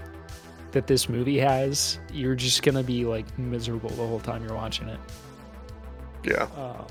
[0.72, 4.90] that this movie has, you're just to be like miserable the whole time you're watching
[4.90, 5.00] it.
[6.24, 6.48] Yeah.
[6.58, 6.88] Um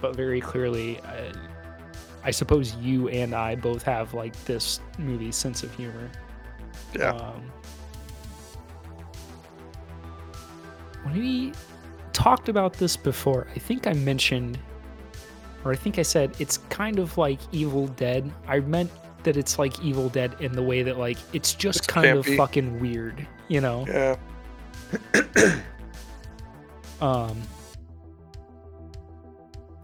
[0.00, 1.32] but very clearly I,
[2.22, 6.10] I suppose you and I both have like this movie's sense of humor.
[6.94, 7.12] Yeah.
[7.12, 7.50] Um,
[11.04, 11.52] when we
[12.12, 14.58] talked about this before, I think I mentioned,
[15.64, 18.30] or I think I said, it's kind of like Evil Dead.
[18.46, 18.90] I meant
[19.28, 22.24] that it's like Evil Dead in the way that, like, it's just It's kind of
[22.24, 23.84] fucking weird, you know?
[23.86, 24.16] Yeah.
[27.00, 27.40] Um,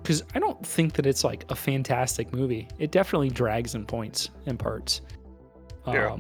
[0.03, 2.67] because I don't think that it's like a fantastic movie.
[2.81, 5.01] It definitely drags in points and parts.
[5.87, 6.17] Um, Yeah.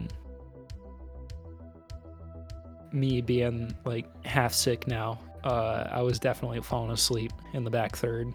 [2.92, 7.96] Me being like half sick now, uh, I was definitely falling asleep in the back
[7.96, 8.32] third.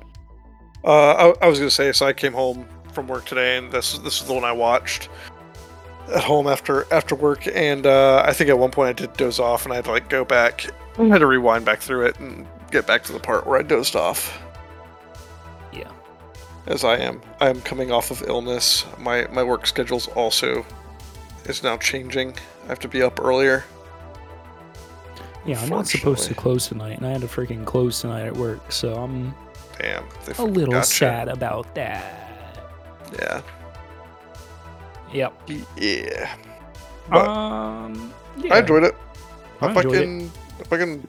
[0.84, 2.68] Uh, I, I was gonna say, so I came home
[3.00, 5.08] from work today, and this this is the one I watched.
[6.14, 9.40] at home after after work, and uh, I think at one point I did doze
[9.40, 10.70] off, and I had to like go back.
[10.98, 13.64] I had to rewind back through it and get back to the part where I
[13.64, 14.42] dozed off.
[15.72, 15.90] Yeah.
[16.68, 18.86] As I am, I am coming off of illness.
[18.98, 20.66] My my work schedule's also
[21.46, 22.34] is now changing.
[22.66, 23.64] I have to be up earlier.
[25.46, 28.36] Yeah, I'm not supposed to close tonight, and I had to freaking close tonight at
[28.36, 29.34] work, so I'm
[29.80, 30.04] Damn.
[30.38, 32.19] A little sad about that.
[33.14, 33.42] Yeah.
[35.14, 35.50] Yep.
[35.78, 36.36] Yeah.
[37.10, 38.14] But um.
[38.38, 38.56] Yeah.
[38.56, 38.96] I enjoyed it.
[39.62, 39.98] I I, enjoyed it.
[39.98, 41.08] fucking, I fucking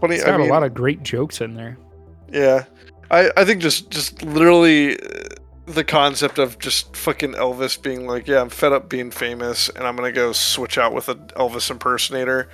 [0.00, 0.14] funny.
[0.16, 1.76] It's I got mean, a lot of great jokes in there.
[2.32, 2.64] yeah.
[3.10, 5.28] I I think just just literally uh,
[5.66, 9.86] the concept of just fucking Elvis being like, yeah, I'm fed up being famous, and
[9.86, 12.48] I'm gonna go switch out with an Elvis impersonator,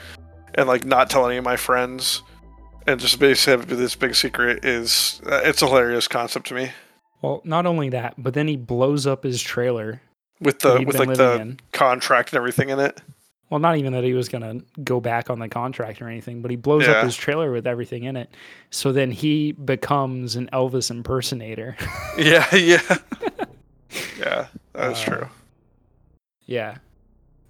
[0.55, 2.23] and like not tell any of my friends,
[2.87, 6.71] and just basically have this big secret is uh, it's a hilarious concept to me.
[7.23, 10.01] Well, not only that, but then he blows up his trailer
[10.41, 11.61] With the with like the in.
[11.73, 13.01] contract and everything in it.
[13.49, 16.51] Well, not even that he was gonna go back on the contract or anything, but
[16.51, 16.93] he blows Yeah.
[16.95, 18.31] up his trailer with everything in it.
[18.71, 21.77] So then he becomes an Elvis impersonator.
[22.19, 22.81] Yeah, yeah,
[24.19, 24.47] yeah.
[24.73, 25.29] That is Uh, true.
[26.47, 26.77] yeah.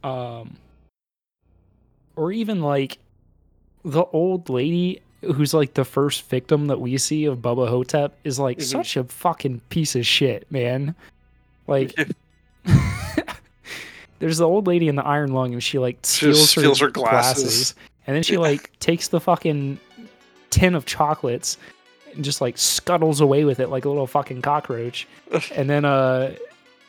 [0.05, 0.57] Um.
[2.17, 2.99] Or even like
[3.85, 8.39] the old lady who's like the first victim that we see of Bubba Ho-Tep is
[8.39, 8.63] like Mhm.
[8.63, 10.95] such a fucking piece of shit, man.
[11.67, 11.95] Like
[14.19, 16.81] there's the old lady in the iron lung and she like She steals, her, steals
[16.81, 17.43] her glasses.
[17.43, 17.75] glasses.
[18.07, 18.39] and then she Yeah.
[18.41, 19.79] like takes the fucking
[20.51, 21.57] tin of chocolates
[22.15, 25.07] and just like scuttles away with it like a little fucking cockroach
[25.55, 26.35] and then uh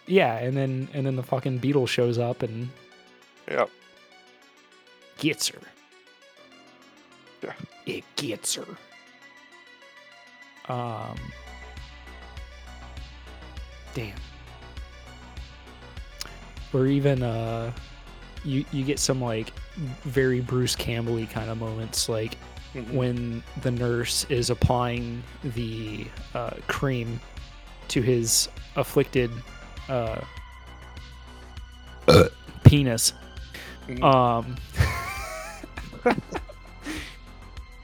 [0.05, 2.69] yeah and then and then the fucking beetle shows up and
[3.47, 3.69] Yep.
[5.17, 5.59] gets her
[7.43, 7.53] Yeah.
[7.85, 8.65] It gets her
[10.69, 11.17] um
[13.93, 14.15] damn
[16.73, 17.71] or even uh
[18.45, 19.51] you you get some like
[20.03, 22.37] very bruce campbell kind of moments like
[22.75, 22.91] Mhm.
[22.93, 27.19] when the nurse is applying the uh, cream
[27.89, 29.29] to his afflicted
[29.89, 30.21] uh,
[32.63, 33.13] penis.
[33.87, 34.03] Mhm.
[34.03, 34.55] Um,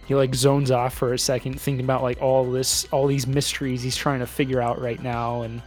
[0.10, 3.84] he like zones off for a second, thinking about like all this, all these mysteries
[3.84, 5.62] he's trying to figure out right now, and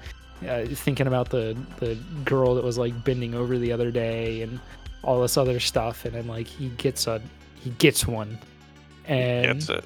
[0.49, 4.59] uh, thinking about the the girl that was like bending over the other day, and
[5.05, 7.23] all this other stuff, and then like he gets a
[7.55, 8.37] he gets one,
[9.07, 9.85] and Gets it.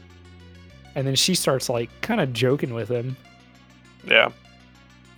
[0.94, 3.14] and then she starts like kind of joking with him,
[4.08, 4.30] Yeah.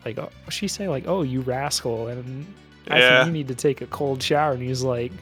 [0.04, 2.44] like oh, she say like oh you rascal, and
[2.90, 3.18] I Yeah.
[3.18, 5.12] think you need to take a cold shower, and he's like.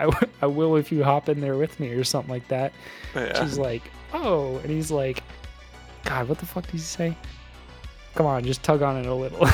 [0.00, 2.72] I, w- I will if you hop in there with me or something like that.
[3.14, 3.42] Yeah.
[3.42, 3.82] She's like,
[4.12, 5.22] oh, and he's like,
[6.04, 7.16] God, what the fuck did he say?
[8.14, 9.38] Come on, just tug on it a little.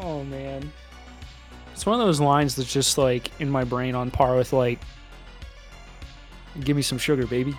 [0.00, 0.70] oh man,
[1.72, 4.78] it's one of those lines that's just like in my brain on par with like,
[6.60, 7.54] "Give me some sugar, baby,"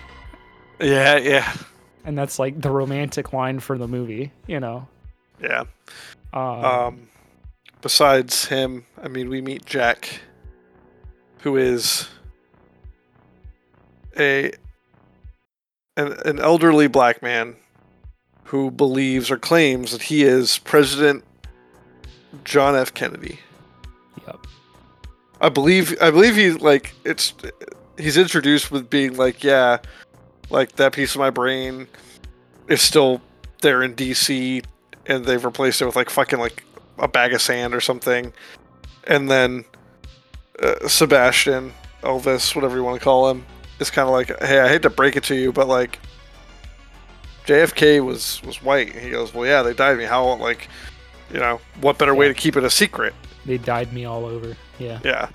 [0.80, 1.54] yeah, yeah,
[2.04, 4.86] and that's like the romantic line for the movie, you know.
[5.40, 5.64] yeah.
[6.32, 7.08] Um, Um,
[7.82, 10.20] besides him, I mean, we meet Jack,
[11.38, 12.08] who is
[14.18, 14.52] a
[15.96, 17.56] an, an elderly black man
[18.44, 21.24] who believes or claims that he is President
[22.44, 22.92] John F.
[22.94, 23.40] Kennedy.
[24.26, 24.46] yep.
[25.40, 27.34] I believe I believe he like it's
[27.98, 29.78] he's introduced with being like yeah
[30.48, 31.86] like that piece of my brain
[32.68, 33.20] is still
[33.62, 34.64] there in DC
[35.06, 36.64] and they've replaced it with like fucking like
[37.00, 38.32] a bag of sand or something
[39.04, 39.64] and then
[40.62, 41.72] uh, Sebastian
[42.02, 43.44] Elvis whatever you want to call him
[43.78, 45.98] is kind of like hey I hate to break it to you but like
[47.46, 50.68] JFK was was white he goes well yeah they died me how like
[51.32, 53.14] you know what better way to keep it a secret
[53.46, 54.56] They dyed me all over.
[54.78, 55.00] Yeah.
[55.04, 55.28] yeah.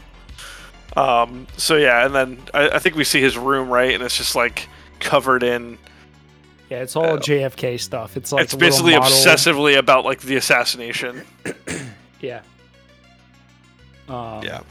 [0.95, 1.47] Um.
[1.57, 4.35] So yeah, and then I, I think we see his room right, and it's just
[4.35, 4.67] like
[4.99, 5.77] covered in.
[6.69, 8.17] Yeah, it's all Uh, JFK stuff.
[8.17, 11.23] It's like it's basically obsessively about like the assassination.
[12.21, 12.41] Yeah.
[14.09, 14.61] Um, Yeah.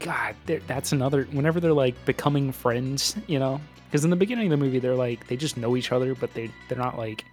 [0.00, 0.34] God,
[0.66, 1.24] that's another.
[1.32, 4.94] Whenever they're like becoming friends, you know, because in the beginning of the movie they're
[4.94, 7.24] like they just know each other, but they they're not like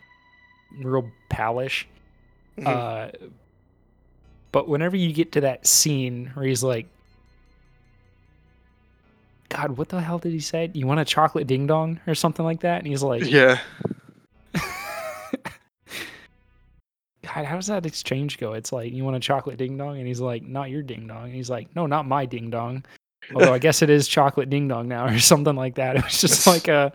[0.78, 1.86] real palish.
[2.58, 2.68] Mhm.
[2.68, 3.12] Uh,
[4.52, 6.88] but whenever you get to that scene where he's like,
[9.50, 10.70] God, what the hell did he say?
[10.74, 12.78] You want a chocolate ding dong or something like that?
[12.80, 13.60] And he's like, yeah.
[17.34, 18.54] God, how does that exchange go?
[18.54, 19.98] It's like, you want a chocolate ding dong?
[19.98, 21.26] And he's like, not your ding dong.
[21.26, 22.86] And he's like, no, not my ding dong.
[23.34, 25.96] Although I guess it is chocolate ding dong now or something like that.
[25.96, 26.94] It was just like a,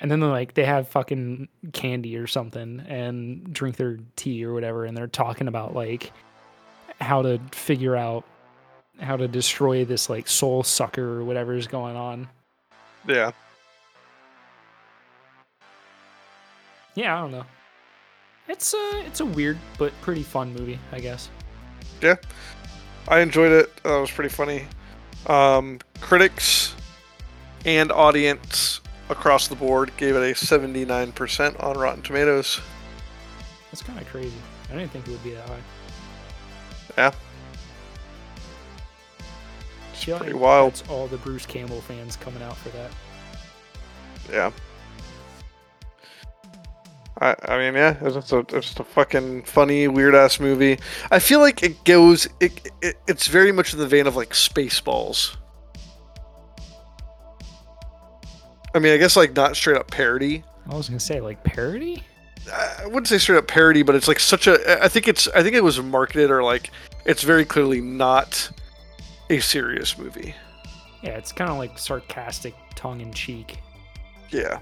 [0.00, 4.54] and then they're like they have fucking candy or something and drink their tea or
[4.54, 6.12] whatever and they're talking about like
[7.00, 8.24] how to figure out
[9.00, 12.28] how to destroy this like soul sucker or whatever is going on
[13.06, 13.30] Yeah.
[16.94, 17.44] yeah i don't know
[18.48, 21.30] it's a it's a weird but pretty fun movie i guess
[22.00, 22.16] Yeah,
[23.08, 23.82] I enjoyed it.
[23.82, 24.66] That was pretty funny.
[25.26, 26.74] Um, critics
[27.64, 28.80] and audience
[29.10, 32.60] across the board gave it a 79% on Rotten Tomatoes.
[33.70, 34.36] that's kind of crazy
[34.70, 35.60] i didn't think it would be that high
[36.96, 37.12] Yeah.
[40.04, 40.74] Pretty wild.
[40.74, 42.90] that's all the bruce campbell fans coming out for that
[44.30, 44.50] Yeah.
[47.20, 50.78] I, I mean, yeah, it's just a, it's just a fucking funny, weird ass movie.
[51.10, 54.30] I feel like it goes, it, it it's very much in the vein of like
[54.30, 55.36] Spaceballs.
[58.72, 60.44] I mean, I guess like not straight up parody.
[60.70, 62.04] i was gonna say like parody
[62.52, 64.82] I wouldn't say straight up parody, but it's like such a.
[64.82, 65.28] I think it's.
[65.28, 66.70] I think it was marketed or like
[67.04, 68.50] it's very clearly not
[69.30, 70.34] a serious movie.
[71.02, 73.58] yeah it's kind of like sarcastic tongue-in-cheek
[74.30, 74.58] Yeah.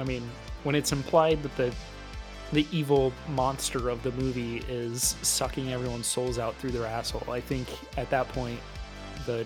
[0.00, 0.22] I mean,
[0.62, 1.74] when it's implied that the
[2.52, 7.40] the evil monster of the movie is sucking everyone's souls out through their asshole, I
[7.40, 8.60] think at that point
[9.26, 9.44] the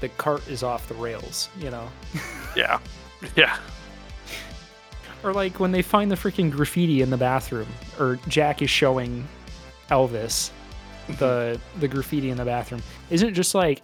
[0.00, 1.88] the cart is off the rails, you know.
[2.56, 2.78] Yeah.
[3.36, 3.58] Yeah.
[5.22, 7.68] Or like when they find the freaking graffiti in the bathroom,
[7.98, 9.26] or Jack is showing
[9.90, 10.50] Elvis
[11.18, 12.82] the the graffiti in the bathroom.
[13.10, 13.82] Isn't it just like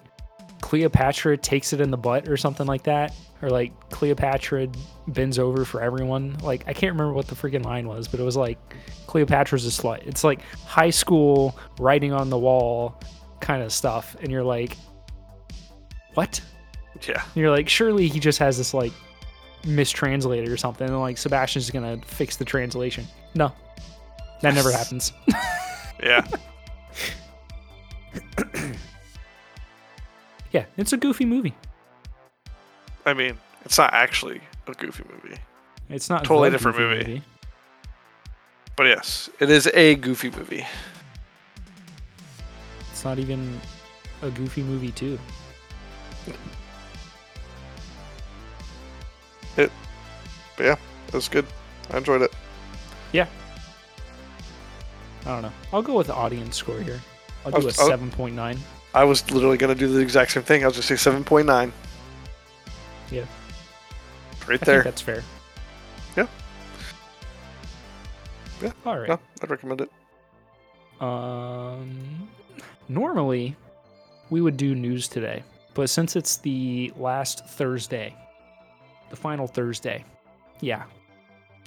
[0.61, 3.14] Cleopatra takes it in the butt or something like that?
[3.43, 4.68] Or like Cleopatra
[5.09, 6.37] bends over for everyone.
[6.43, 8.59] Like I can't remember what the freaking line was, but it was like
[9.07, 10.07] Cleopatra's a slut.
[10.07, 13.01] It's like high school writing on the wall
[13.41, 14.77] kind of stuff, and you're like,
[16.14, 16.41] what?
[17.07, 17.22] Yeah.
[17.22, 18.93] And you're like, surely he just has this like
[19.66, 23.05] mistranslated or something, and like Sebastian's gonna fix the translation.
[23.35, 23.53] No,
[24.41, 25.12] that never happens.
[26.03, 26.27] Yeah.
[30.57, 31.54] yeah, it's a goofy movie.
[33.04, 33.36] I mean,
[33.66, 35.36] it's not actually a goofy movie,
[35.90, 37.22] It's not Totally different goofy movie.
[38.74, 40.66] but yes, it is a goofy movie.
[42.90, 43.61] It's not even
[44.22, 45.18] a goofy movie too.
[49.57, 50.76] But yeah,
[51.09, 51.44] it was good.
[51.90, 52.32] I enjoyed it.
[53.12, 53.26] Yeah.
[55.26, 55.52] I don't know.
[55.72, 57.00] I'll go with the audience score here.
[57.44, 58.59] I'll do a was- I was- seven point nine.
[58.97, 60.64] I was literally gonna do the exact same thing.
[60.64, 61.70] I was just say seven point nine.
[63.11, 63.26] Yeah.
[64.49, 64.82] Right I think there.
[64.82, 65.22] that's fair.
[66.16, 66.26] Yeah.
[68.62, 69.09] Yeah, All right.
[69.11, 69.90] No, I'd recommend it.
[71.03, 72.26] Um,
[72.88, 73.55] normally
[74.30, 75.42] we would do news today,
[75.74, 78.16] but since it's the last Thursday,
[79.11, 80.07] the final Thursday,
[80.61, 80.84] yeah,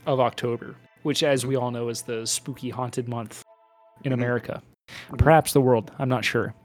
[0.07, 3.43] of October, which, as we all know, is the spooky haunted month
[4.03, 4.15] in Mhm.
[4.15, 4.63] America,
[5.11, 5.19] Mhm.
[5.19, 5.91] perhaps the world.
[5.99, 6.55] I'm not sure.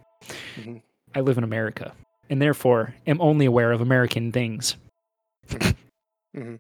[0.57, 0.83] Mhm.
[1.15, 1.93] I live in America,
[2.31, 4.77] and therefore am only aware of American things.
[6.37, 6.59] Mhm.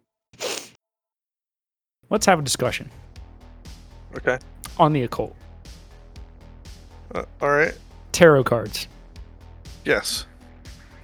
[2.11, 2.91] Let's have a discussion
[4.17, 4.39] Okay.
[4.79, 5.35] on the occult.
[7.15, 7.75] Uh, all right.
[8.13, 8.87] Tarot cards.
[9.85, 10.27] Yes.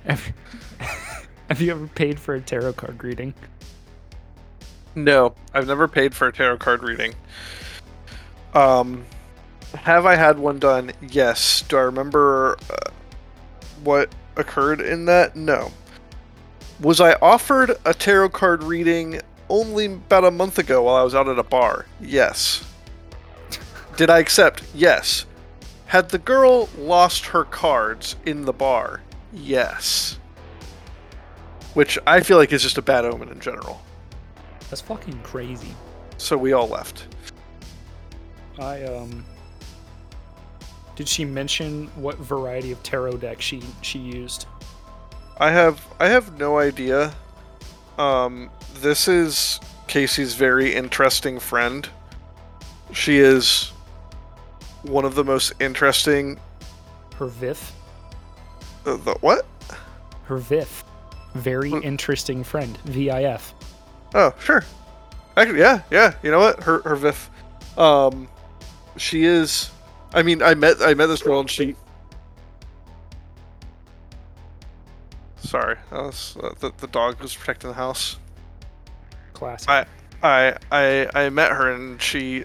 [0.05, 0.33] Have,
[1.49, 3.35] have you ever paid for a tarot card reading?
[4.95, 7.15] No, I've never paid for a tarot card reading.
[8.55, 9.05] Um,
[9.75, 10.93] have I had one done?
[11.01, 11.63] Yes.
[11.63, 12.91] Do I remember uh,
[13.83, 15.37] what occurred in that?
[15.37, 15.73] No.
[16.81, 21.15] Was I offered a tarot card reading only about a month ago while I was
[21.15, 21.87] out at a bar?
[22.01, 22.65] Yes.
[23.97, 24.63] Did I accept?
[24.75, 25.27] Yes.
[25.87, 29.03] Had the girl lost her cards in the bar?
[29.33, 30.19] Yes.
[31.75, 33.83] Which I feel like is just a bad omen in general.
[34.71, 35.75] That's fucking crazy.
[36.17, 37.07] So we all left.
[38.59, 39.25] I um
[41.01, 44.45] did she mention what variety of tarot deck she she used?
[45.39, 47.15] I have I have no idea.
[47.97, 48.51] Um,
[48.83, 51.89] this is Casey's very interesting friend.
[52.93, 53.73] She is
[54.83, 56.39] one of the most interesting.
[57.17, 57.73] Her VIF?
[58.85, 59.47] Uh, the what?
[60.25, 60.85] Her VIF.
[61.33, 62.77] Very interesting friend.
[62.85, 63.55] VIF.
[64.15, 64.67] Oh, sure.
[65.35, 66.13] Actually, yeah, yeah.
[66.23, 66.63] You know what?
[66.63, 67.31] Her her Viv.
[67.79, 68.29] Um,
[68.99, 69.71] she is.
[70.13, 71.77] I mean, I met I met this girl and she.
[75.37, 78.19] Sorry, that was, uh, the the dog was protecting the house.
[79.33, 79.69] Classic.
[79.69, 79.87] I
[80.23, 82.45] I I I met her and she.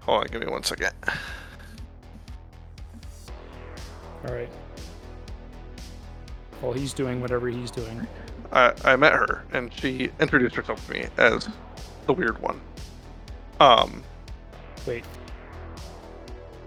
[0.00, 0.92] Hold on, give me one second.
[4.26, 4.48] All right.
[6.62, 8.06] Well, he's doing whatever he's doing.
[8.52, 11.48] I, I met her and she introduced herself to me as
[12.06, 12.60] the weird one.
[13.60, 14.02] Um,
[14.86, 15.04] Wait.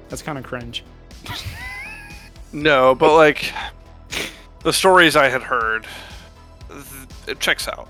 [0.10, 0.84] That's kind of cringe.
[2.52, 3.54] no, but like
[4.64, 5.86] the stories I had heard,
[7.28, 7.88] it checks out.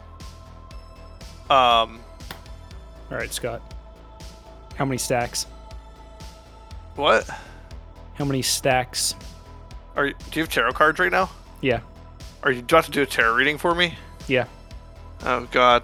[1.49, 1.99] Um,
[3.09, 3.61] All right, Scott.
[4.75, 5.45] How many stacks?
[6.95, 7.27] what?
[8.15, 9.15] How many stacks?
[9.95, 11.29] Are you, do you have tarot cards right now?
[11.61, 11.79] Yeah.
[12.43, 13.95] Are you do you have to do a tarot reading for me?
[14.27, 14.45] Yeah.
[15.23, 15.83] Oh God,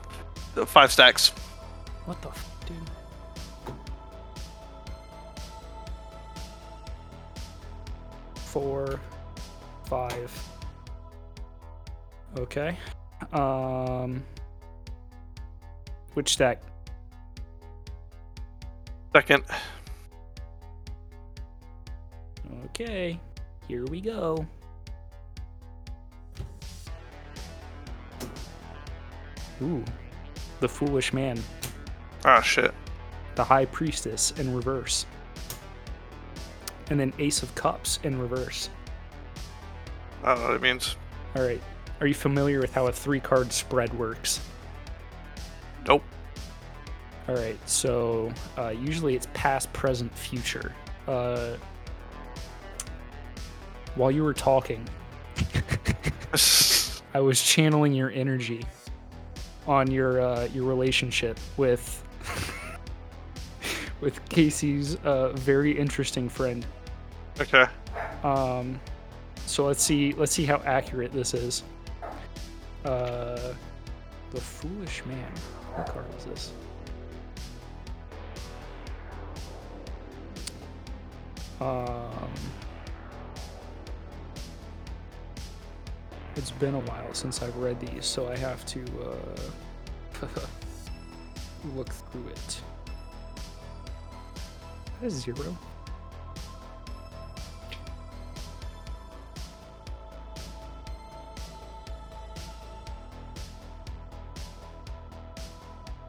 [0.66, 1.30] five stacks.
[2.06, 2.30] What the
[8.56, 9.02] Four,
[9.84, 10.32] five.
[12.38, 12.78] Okay.
[13.34, 14.24] Um.
[16.14, 16.62] Which stack?
[19.12, 19.44] Second.
[22.68, 23.20] Okay.
[23.68, 24.48] Here we go.
[29.62, 29.84] Ooh.
[30.62, 31.38] The foolish man.
[32.24, 32.74] Ah shit.
[33.36, 35.06] the High Priestess in reverse.
[36.90, 38.70] And then Ace of Cups in reverse.
[40.24, 40.96] I don't know what it means.
[41.36, 41.62] All right.
[42.02, 44.42] Are you familiar with how a three card spread works?
[45.88, 46.04] Nope.
[47.28, 47.58] All right.
[47.68, 50.74] So uh, usually it's past, present, future.
[51.08, 51.56] Uh,
[53.96, 54.88] while you were talking,
[57.14, 58.66] I was channeling your energy
[59.68, 62.04] on your uh, your relationship with
[64.02, 66.66] with Casey's uh, very interesting friend.
[67.40, 67.66] okay.
[68.24, 68.80] Um,
[69.46, 71.64] so let's see let's see how accurate this is.
[72.84, 73.54] Uh,
[74.32, 75.32] the foolish man.
[75.76, 76.52] What card is this?
[81.62, 82.30] Um,
[86.36, 88.84] it's been a while since I've read these, so I have to
[90.22, 90.28] uh,
[91.76, 92.62] look through it.
[95.10, 95.58] Zero.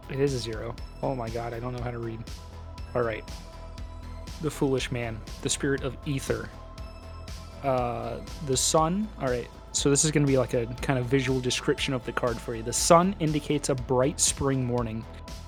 [0.08, 0.74] It is a zero.
[1.02, 2.18] Oh my god, I don't know how to read.
[2.94, 3.28] Alright.
[4.40, 6.48] The Foolish Man, the Spirit of Ether.
[7.62, 9.08] Uh, the sun.
[9.20, 12.12] Alright, so this is going to be like a kind of visual description of the
[12.12, 12.62] card for you.
[12.62, 15.04] The sun indicates a bright spring morning.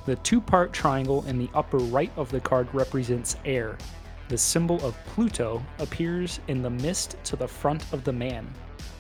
[0.07, 3.77] The two part triangle in the upper right of the card represents air.
[4.29, 8.47] The symbol of Pluto appears in the mist to the front of the man.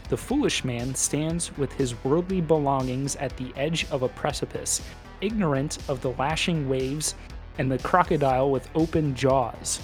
[0.08, 4.80] The foolish man stands with his worldly belongings at the edge of a precipice,
[5.20, 7.14] ignorant of the lashing waves
[7.58, 9.80] and the crocodile with open jaws.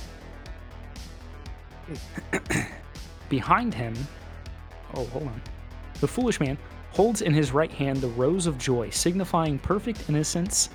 [3.28, 3.94] Behind him,
[4.94, 5.42] oh, hold on.
[6.00, 6.56] The foolish man
[6.92, 10.70] holds in his right hand the rose of joy, signifying perfect innocence,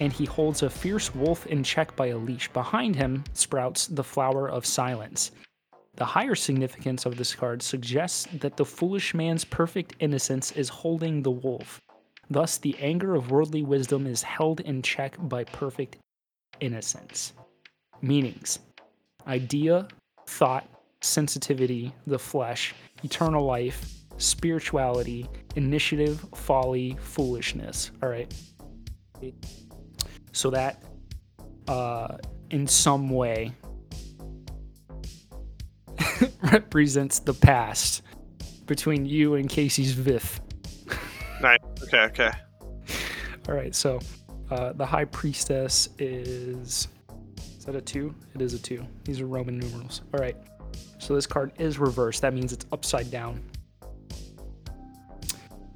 [0.00, 2.48] and he holds a fierce wolf in check by a leash.
[2.52, 5.30] Behind him sprouts the flower of silence.
[5.96, 11.22] The higher significance of this card suggests that the foolish man's perfect innocence is holding
[11.22, 11.80] the wolf.
[12.28, 15.98] Thus, the anger of worldly wisdom is held in check by perfect
[16.60, 17.32] innocence.
[18.02, 18.58] Meanings
[19.26, 19.88] idea,
[20.26, 20.68] thought,
[21.00, 25.26] sensitivity, the flesh, eternal life, spirituality,
[25.56, 27.90] initiative, folly, foolishness.
[28.02, 28.32] All right.
[30.34, 30.82] So that,
[31.68, 32.18] uh,
[32.50, 33.52] in some way,
[36.42, 38.02] represents the past
[38.66, 40.40] between you and Casey's Vith.
[41.40, 41.60] Nice.
[41.84, 42.00] Okay.
[42.00, 42.30] Okay.
[43.48, 44.00] All right, so
[44.50, 46.88] uh, the high priestess is
[47.38, 48.12] is that a two?
[48.34, 48.84] It is a two.
[49.04, 50.02] These are Roman numerals.
[50.12, 50.36] All right,
[50.98, 52.22] so this card is reversed.
[52.22, 53.40] That means it's upside down.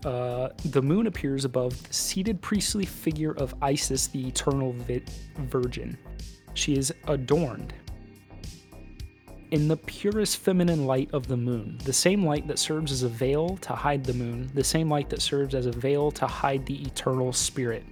[0.04, 5.02] Uh, the moon appears above the seated priestly figure of Isis, the eternal vi-
[5.38, 5.98] virgin.
[6.54, 7.74] She is adorned
[9.50, 13.08] in the purest feminine light of the moon, the same light that serves as a
[13.08, 16.66] veil to hide the moon, the same light that serves as a veil to hide
[16.66, 17.84] the eternal spirit.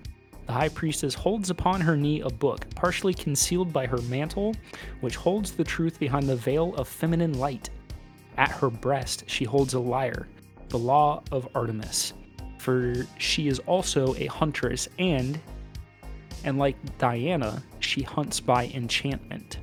[0.46, 4.54] The high priestess holds upon her knee a book, partially concealed by her mantle,
[5.00, 7.70] which holds the truth behind the veil of feminine light.
[8.36, 10.28] At her breast, she holds a lyre,
[10.68, 12.12] the law of Artemis,
[12.58, 15.38] for she is also a huntress and,
[16.44, 19.58] and like Diana, she hunts by enchantment.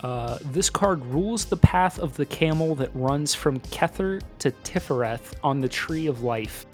[0.00, 5.34] Uh, this card rules the path of the camel that runs from Kether to Tifereth
[5.44, 6.66] on the Tree of Life.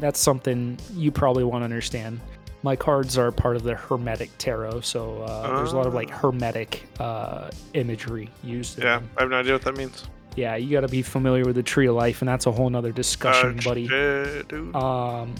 [0.00, 2.20] That's something you probably want to understand.
[2.62, 6.10] My cards are part of the Hermetic Tarot, so uh, there's a lot of like
[6.10, 8.82] Hermetic uh, imagery used.
[8.82, 9.00] Yeah.
[9.16, 10.06] I have no idea what that means.
[10.38, 12.70] Yeah, you got to be familiar with the Tree of Life, and that's a whole
[12.70, 13.88] nother discussion, buddy.
[13.88, 14.72] dude.
[14.72, 15.34] Um,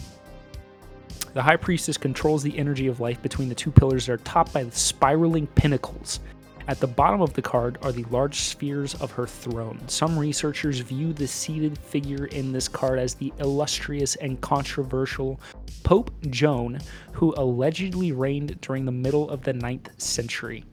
[1.33, 4.51] the High Priestess controls the energy of life between the two pillars that are topped
[4.51, 6.19] by the spiraling pinnacles.
[6.67, 9.79] At the bottom of the card are the large spheres of her throne.
[9.87, 15.39] Some researchers view the seated figure in this card as the illustrious and controversial
[15.83, 16.77] Pope Joan,
[17.13, 20.65] who allegedly reigned during the middle of the 9th century.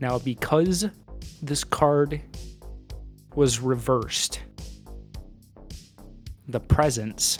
[0.00, 0.84] Now, because
[1.40, 2.20] this card
[3.34, 4.40] was reversed,
[6.48, 7.38] the presence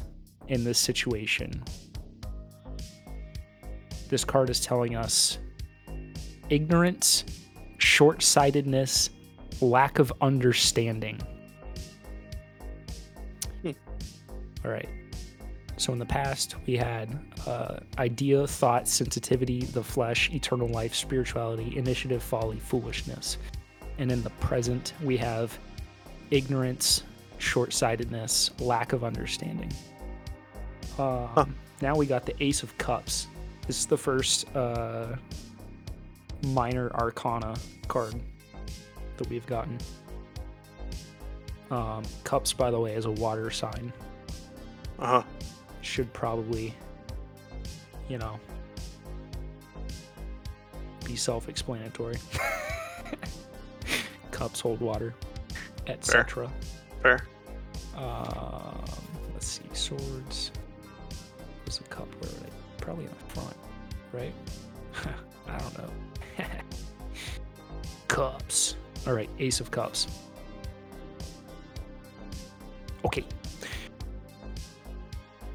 [0.48, 1.62] in this situation.
[4.08, 5.38] This card is telling us
[6.48, 7.24] ignorance,
[7.78, 9.10] short sightedness,
[9.60, 11.20] lack of understanding.
[13.62, 13.70] Hmm.
[14.64, 14.88] All right.
[15.76, 21.74] So in the past, we had uh, idea, thought, sensitivity, the flesh, eternal life, spirituality,
[21.76, 23.38] initiative, folly, foolishness.
[23.96, 25.58] And in the present, we have
[26.30, 27.02] ignorance,
[27.38, 29.72] short sightedness, lack of understanding.
[30.98, 33.26] Um, Now we got the Ace of Cups.
[33.66, 35.16] This is the first uh,
[36.48, 37.54] minor arcana
[37.88, 38.14] card
[39.16, 39.78] that we've gotten.
[41.70, 43.92] Um, cups, by the way, is a water sign.
[44.98, 45.22] Uh huh.
[45.82, 46.74] Should probably,
[48.08, 48.38] you know,
[51.04, 52.16] be self explanatory.
[54.32, 55.14] Cups hold water,
[55.90, 56.50] etc.
[57.02, 57.26] Fair.
[57.96, 58.82] Um,
[59.32, 60.52] let's see, swords.
[61.64, 62.50] There's a cup where they?
[62.78, 63.56] Probably in the front,
[64.12, 64.32] right?
[65.48, 65.90] I don't know.
[68.08, 68.76] cups.
[69.06, 70.06] All right, Ace of Cups.
[73.04, 73.24] Okay.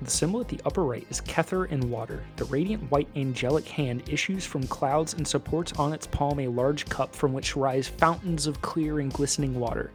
[0.02, 2.24] The symbol at the upper right is Kether in water.
[2.36, 6.88] The radiant white angelic hand issues from clouds and supports on its palm a large
[6.90, 9.92] cup from which rise fountains of clear and glistening water.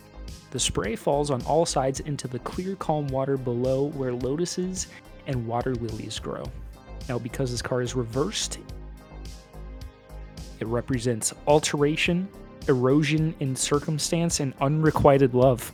[0.51, 4.89] The spray falls on all sides into the clear, calm water below where lotuses
[5.27, 6.45] and water lilies grow.
[7.09, 8.59] Now, because this card is reversed,
[10.59, 12.29] it represents alteration,
[12.69, 15.73] erosion in circumstance, and unrequited love.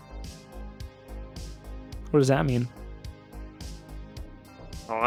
[2.11, 2.69] What does that mean?
[4.89, 5.03] I don't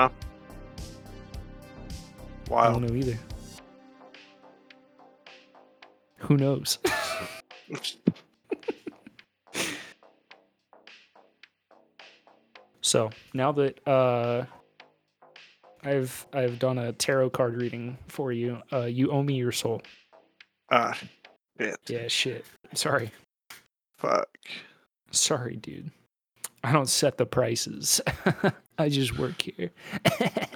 [2.49, 2.55] know.
[2.55, 3.17] I don't know either.
[6.17, 6.79] Who knows?
[12.89, 14.45] so now that uh,
[15.83, 19.83] I've I've done a tarot card reading for you, uh, you owe me your soul.
[20.71, 20.97] Ah,
[21.59, 21.77] shit.
[21.87, 22.45] Yeah, shit.
[22.73, 23.11] Sorry,
[23.97, 24.29] Fuck.
[25.11, 25.91] sorry, dude.
[26.63, 28.01] I don't set the prices.
[28.77, 29.71] I just work here.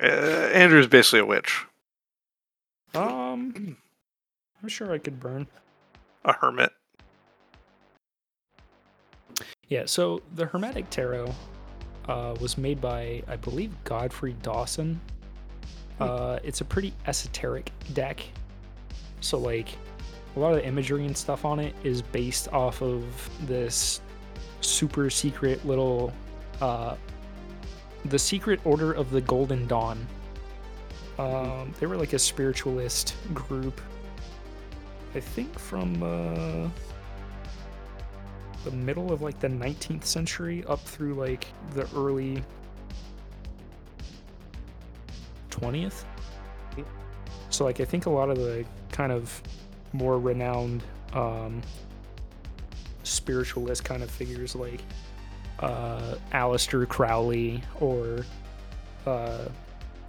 [0.00, 0.06] Uh,
[0.54, 1.66] Andrew's basically a witch,
[2.94, 3.76] um,
[4.62, 5.48] I'm sure I could burn.
[6.24, 6.70] a hermit.
[9.66, 11.34] Yeah, so the Hermetic Tarot
[12.08, 15.00] uh, was made by, I believe, Godfrey Dowson.
[16.00, 18.24] Uh, it's a pretty esoteric deck.
[19.20, 19.68] So, like,
[20.36, 23.04] a lot of the imagery and stuff on it is based off of
[23.46, 24.00] this
[24.60, 26.12] super secret little.
[26.60, 26.96] Uh,
[28.04, 30.06] the Secret Order of the Golden Dawn.
[31.18, 33.80] Um, they were like a spiritualist group.
[35.14, 36.02] I think from.
[36.02, 36.70] Uh,
[38.64, 42.42] the middle of like the 19th century up through like the early
[45.50, 46.04] 20th.
[46.76, 46.84] Mhm.
[47.50, 49.42] So like I think a lot of the kind of
[49.92, 50.82] more renowned
[51.14, 51.62] um
[53.04, 54.80] spiritualist kind of figures like
[55.60, 58.26] uh Aleister Crowley or
[59.06, 59.46] uh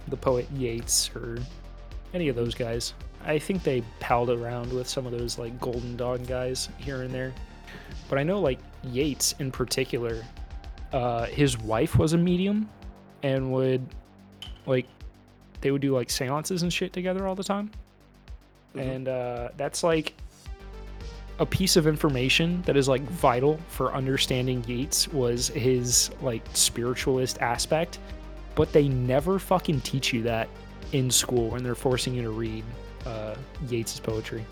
[0.08, 1.38] the poet Yeats or
[2.12, 2.94] any of those guys.
[3.24, 7.12] I think they palled around with some of those like Golden Dawn guys here and
[7.12, 7.32] there.
[8.10, 10.24] But I know like Yeats in particular,
[10.92, 12.68] uh, his wife was a medium
[13.22, 13.86] and would
[14.66, 14.86] like
[15.60, 17.70] they would do like seances and shit together all the time.
[18.74, 18.80] Mhm.
[18.80, 20.14] And uh, that's like
[21.38, 27.38] a piece of information that is like vital for understanding Yeats was his like spiritualist
[27.40, 28.00] aspect.
[28.56, 30.48] But they never fucking teach you that
[30.90, 32.64] in school when they're forcing you to read
[33.06, 33.36] uh,
[33.68, 34.44] Yeats's poetry.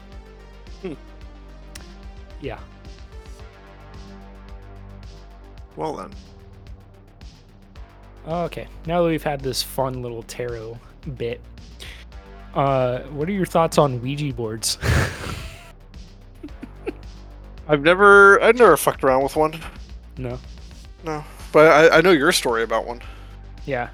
[0.82, 0.94] Hmm.
[2.40, 2.60] Yeah.
[5.78, 6.10] Well then.
[8.26, 10.76] Okay, now that we've had this fun little tarot
[11.16, 11.40] bit,
[12.52, 14.76] uh, what are your thoughts on Ouija boards?
[17.68, 19.54] I've never, I've never fucked around with one.
[20.16, 20.40] no.
[21.04, 23.00] No, but I, I know your story about one.
[23.64, 23.90] Yeah.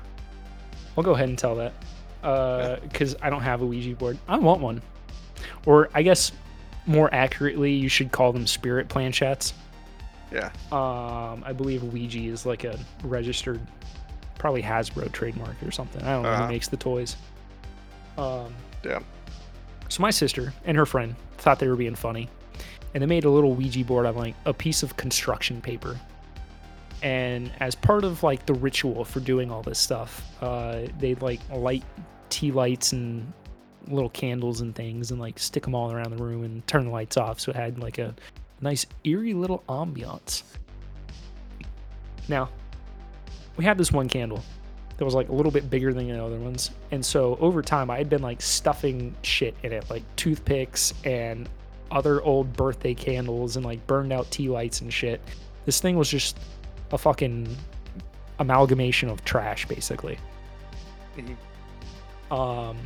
[0.97, 1.75] I'll go ahead and tell that.
[2.23, 4.17] Uh, because I don't have a Ouija board.
[4.27, 4.81] I want one.
[5.67, 6.33] Or I guess
[6.87, 9.53] more accurately, you should call them spirit planchettes.
[10.35, 10.51] Yeah.
[10.73, 13.61] Um, I believe Ouija is like a registered,
[14.39, 16.03] probably Hasbro trademark or something.
[16.03, 16.47] I don't know Uh-huh.
[16.47, 17.17] who makes the toys.
[18.19, 18.53] Um,
[18.85, 18.99] Yeah.
[19.89, 22.29] So my sister and her friend thought they were being funny,
[22.95, 25.99] and they made a little Ouija board on like a piece of construction paper.
[27.03, 31.41] And as part of like the ritual for doing all this stuff, uh, they'd like
[31.53, 31.85] light
[32.31, 33.33] tea lights and
[33.89, 36.91] little candles and things, and like stick them all around the room and turn the
[36.91, 38.15] lights off, so it had like a
[38.61, 40.43] nice eerie little ambiance.
[42.29, 42.49] Now,
[43.57, 44.43] we had this one candle
[44.97, 46.71] that was like a little bit bigger than the other ones.
[46.91, 51.49] And so over time, I had been like stuffing shit in it, like toothpicks and
[51.91, 55.21] other old birthday candles and like burned out tea lights and shit.
[55.65, 56.39] This thing was just
[56.93, 57.57] a fucking
[58.39, 60.19] amalgamation of trash, basically.
[62.31, 62.77] Um,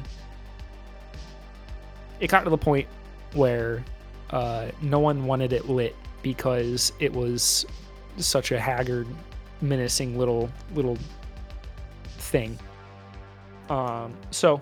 [2.21, 2.87] it got to the point
[3.35, 3.85] where
[4.31, 7.67] uh, no one wanted it lit because it was
[8.17, 9.07] such a haggard,
[9.61, 10.99] menacing little little
[12.19, 12.59] thing.
[13.71, 14.61] Um, so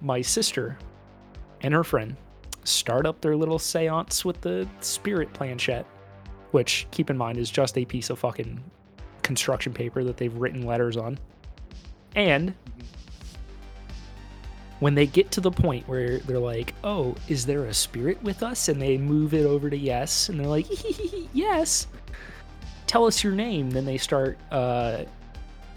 [0.00, 0.78] my sister
[1.62, 2.16] and her friend
[2.64, 5.86] start up their little seance with the spirit planchette,
[6.50, 8.62] which keep in mind is just a piece of fucking
[9.22, 11.18] construction paper that they've written letters on.
[12.14, 12.54] And
[14.80, 18.42] when they get to the point where they're like, "Oh, is there a spirit with
[18.42, 20.66] us?" and they move it over to yes, and they're like,
[21.32, 21.86] "Yes."
[22.86, 23.70] Tell us your name.
[23.70, 25.04] Then they start uh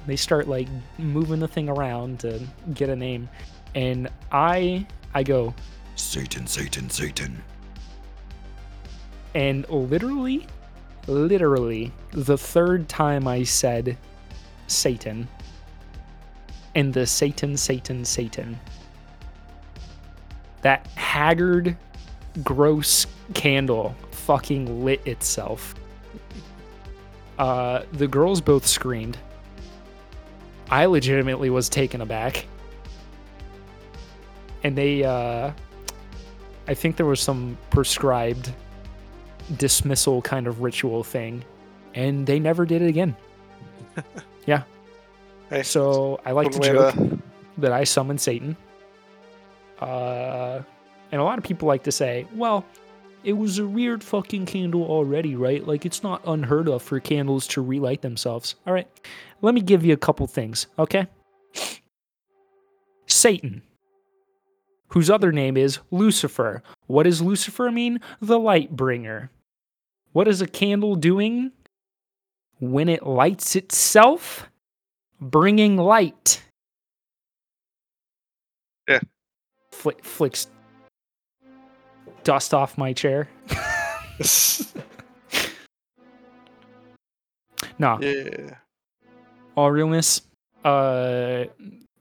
[0.08, 2.42] they start like moving the thing around to
[2.74, 3.30] get a name.
[3.76, 5.54] And I I go,
[5.96, 7.44] Satan, Satan, Satan.
[9.36, 10.48] and literally
[11.08, 13.98] literally the third time I said
[14.68, 15.28] Satan
[16.76, 18.58] and the Satan Satan Satan
[20.62, 21.76] that haggard
[22.44, 25.76] gross candle fucking lit itself
[27.40, 29.18] uh the girls both screamed
[30.70, 32.46] I legitimately was taken aback
[34.64, 35.52] and they uh
[36.68, 38.54] I think there was some prescribed
[39.58, 41.44] dismissal kind of ritual thing,
[41.96, 43.16] and they never did it again.
[44.46, 44.64] yeah.
[45.50, 47.20] Hey, So I like to joke to-
[47.58, 48.56] that I summoned Satan.
[49.82, 50.62] Uh,
[51.12, 52.66] and a lot of people like to say, well,
[53.24, 55.66] it was a weird fucking candle already, right?
[55.66, 58.56] Like, it's not unheard of for candles to relight themselves.
[58.66, 58.88] All right,
[59.42, 61.08] let me give you a couple things, okay?
[63.08, 63.62] Satan,
[64.88, 66.64] whose other name is Lucifer.
[66.88, 68.00] What does Lucifer mean?
[68.22, 69.30] The light bringer.
[70.14, 71.52] What is a candle doing?
[72.60, 74.50] When it lights itself,
[75.20, 76.44] bringing light.
[78.88, 79.00] Yeah.
[79.82, 80.46] Flick, flicks
[82.24, 83.28] dust off my chair.
[87.80, 88.58] no, yeah.
[89.58, 90.22] all realness,
[90.64, 91.46] uh,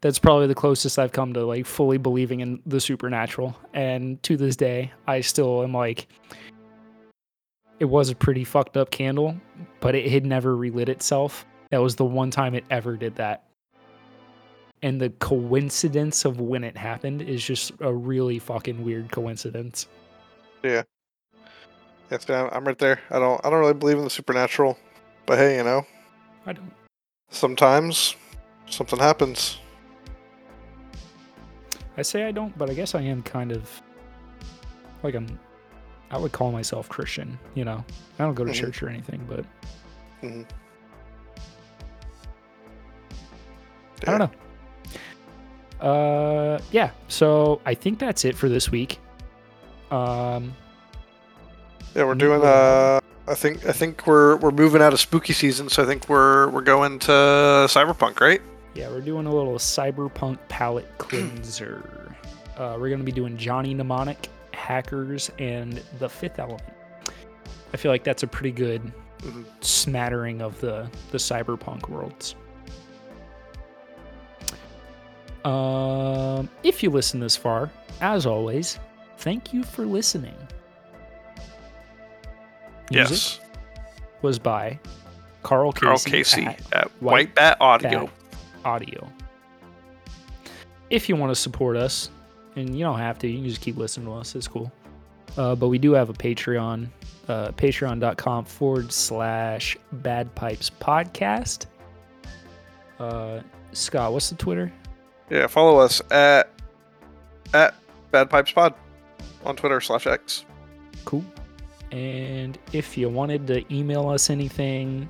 [0.02, 3.56] that's probably the closest I've come to like fully believing in the supernatural.
[3.72, 6.06] And to this day, I still am like,
[7.78, 9.40] it was a pretty fucked up candle,
[9.80, 11.46] but it had never relit itself.
[11.70, 13.44] That was the one time it ever did that.
[14.82, 19.86] And the coincidence of when it happened is just a really fucking weird coincidence.
[20.62, 20.82] Yeah.
[22.10, 23.00] Yes, man, I'm right there.
[23.10, 23.40] I don't.
[23.44, 24.78] I don't really believe in the supernatural,
[25.26, 25.86] but hey, you know,
[26.46, 26.72] I don't.
[27.30, 28.16] sometimes
[28.66, 29.58] something happens.
[31.96, 33.82] I say I don't, but I guess I am kind of
[35.02, 35.38] like I'm.
[36.10, 37.38] I would call myself Christian.
[37.54, 37.84] You know,
[38.18, 38.54] I don't go to Mhm.
[38.54, 39.44] church or anything, but
[40.22, 40.46] Mhm.
[44.02, 44.30] I don't know.
[45.80, 46.90] Uh, yeah.
[47.08, 48.98] So I think that's it for this week.
[49.90, 50.54] Um,
[51.94, 52.42] Yeah, we're doing.
[52.42, 53.64] Uh, I think.
[53.66, 56.98] I think we're we're moving out of spooky season, so I think we're we're going
[57.00, 57.10] to
[57.68, 58.40] cyberpunk, right?
[58.74, 62.14] yeah, we're doing a little cyberpunk palette cleanser.
[62.56, 66.62] Uh, we're gonna be doing Johnny Mnemonic, Hackers, and The Fifth Element.
[67.74, 69.44] I feel like that's a pretty good Mhm.
[69.60, 72.36] smattering of the the cyberpunk worlds.
[75.44, 77.70] Um, if you listen this far,
[78.00, 78.78] as always,
[79.18, 80.34] thank you for listening.
[82.90, 83.40] Music Yes.
[84.22, 84.78] was by
[85.42, 88.00] Karl Casey, Karl Casey at at, White White Bat Audio.
[88.06, 88.10] Bat
[88.64, 89.08] Audio.
[90.90, 92.10] If you want to support us,
[92.56, 94.34] and you don't have to, you can just keep listening to us.
[94.34, 94.72] It's cool.
[95.38, 96.88] Uh, but we do have a Patreon,
[97.28, 101.66] uh, patreon.com forward slash bad pipes podcast.
[102.98, 103.40] Uh,
[103.72, 104.72] Scott, what's the Twitter?
[105.30, 106.50] Yeah, follow us at
[107.54, 107.74] at
[108.10, 108.74] Bad Pipes Pod
[109.44, 110.44] on Twitter slash X.
[111.04, 111.24] Cool.
[111.92, 115.08] And if you wanted to email us anything,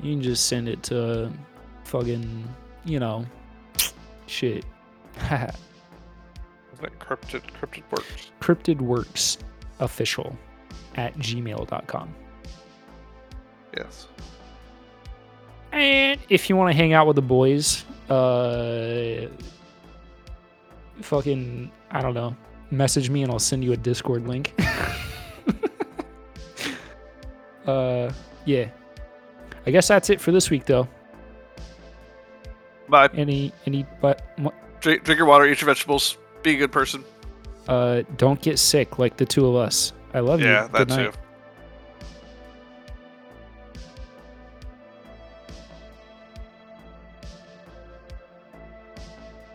[0.00, 1.30] you can just send it to
[1.84, 2.48] fucking,
[2.84, 3.24] you know,
[4.26, 4.64] shit.
[5.24, 5.52] Isn't
[6.80, 7.42] that cryptid?
[7.60, 8.30] Cryptid works.
[8.40, 9.38] cryptidworks
[9.78, 10.36] official
[10.96, 12.14] at gmail.com.
[13.76, 14.08] Yes.
[15.72, 19.26] And if you want to hang out with the boys, uh,
[21.00, 22.36] fucking, I don't know,
[22.70, 24.54] message me and I'll send you a Discord link.
[27.66, 28.10] uh,
[28.44, 28.68] yeah.
[29.66, 30.88] I guess that's it for this week, though.
[32.88, 33.08] Bye.
[33.14, 34.22] Any, any, but,
[34.80, 35.46] Drink, drink your water.
[35.46, 36.18] Eat your vegetables.
[36.42, 37.04] Be a good person.
[37.68, 39.92] uh, don't get sick like the two of us.
[40.12, 40.46] I love you.
[40.48, 41.12] Yeah, Good that night.
[41.14, 41.18] too.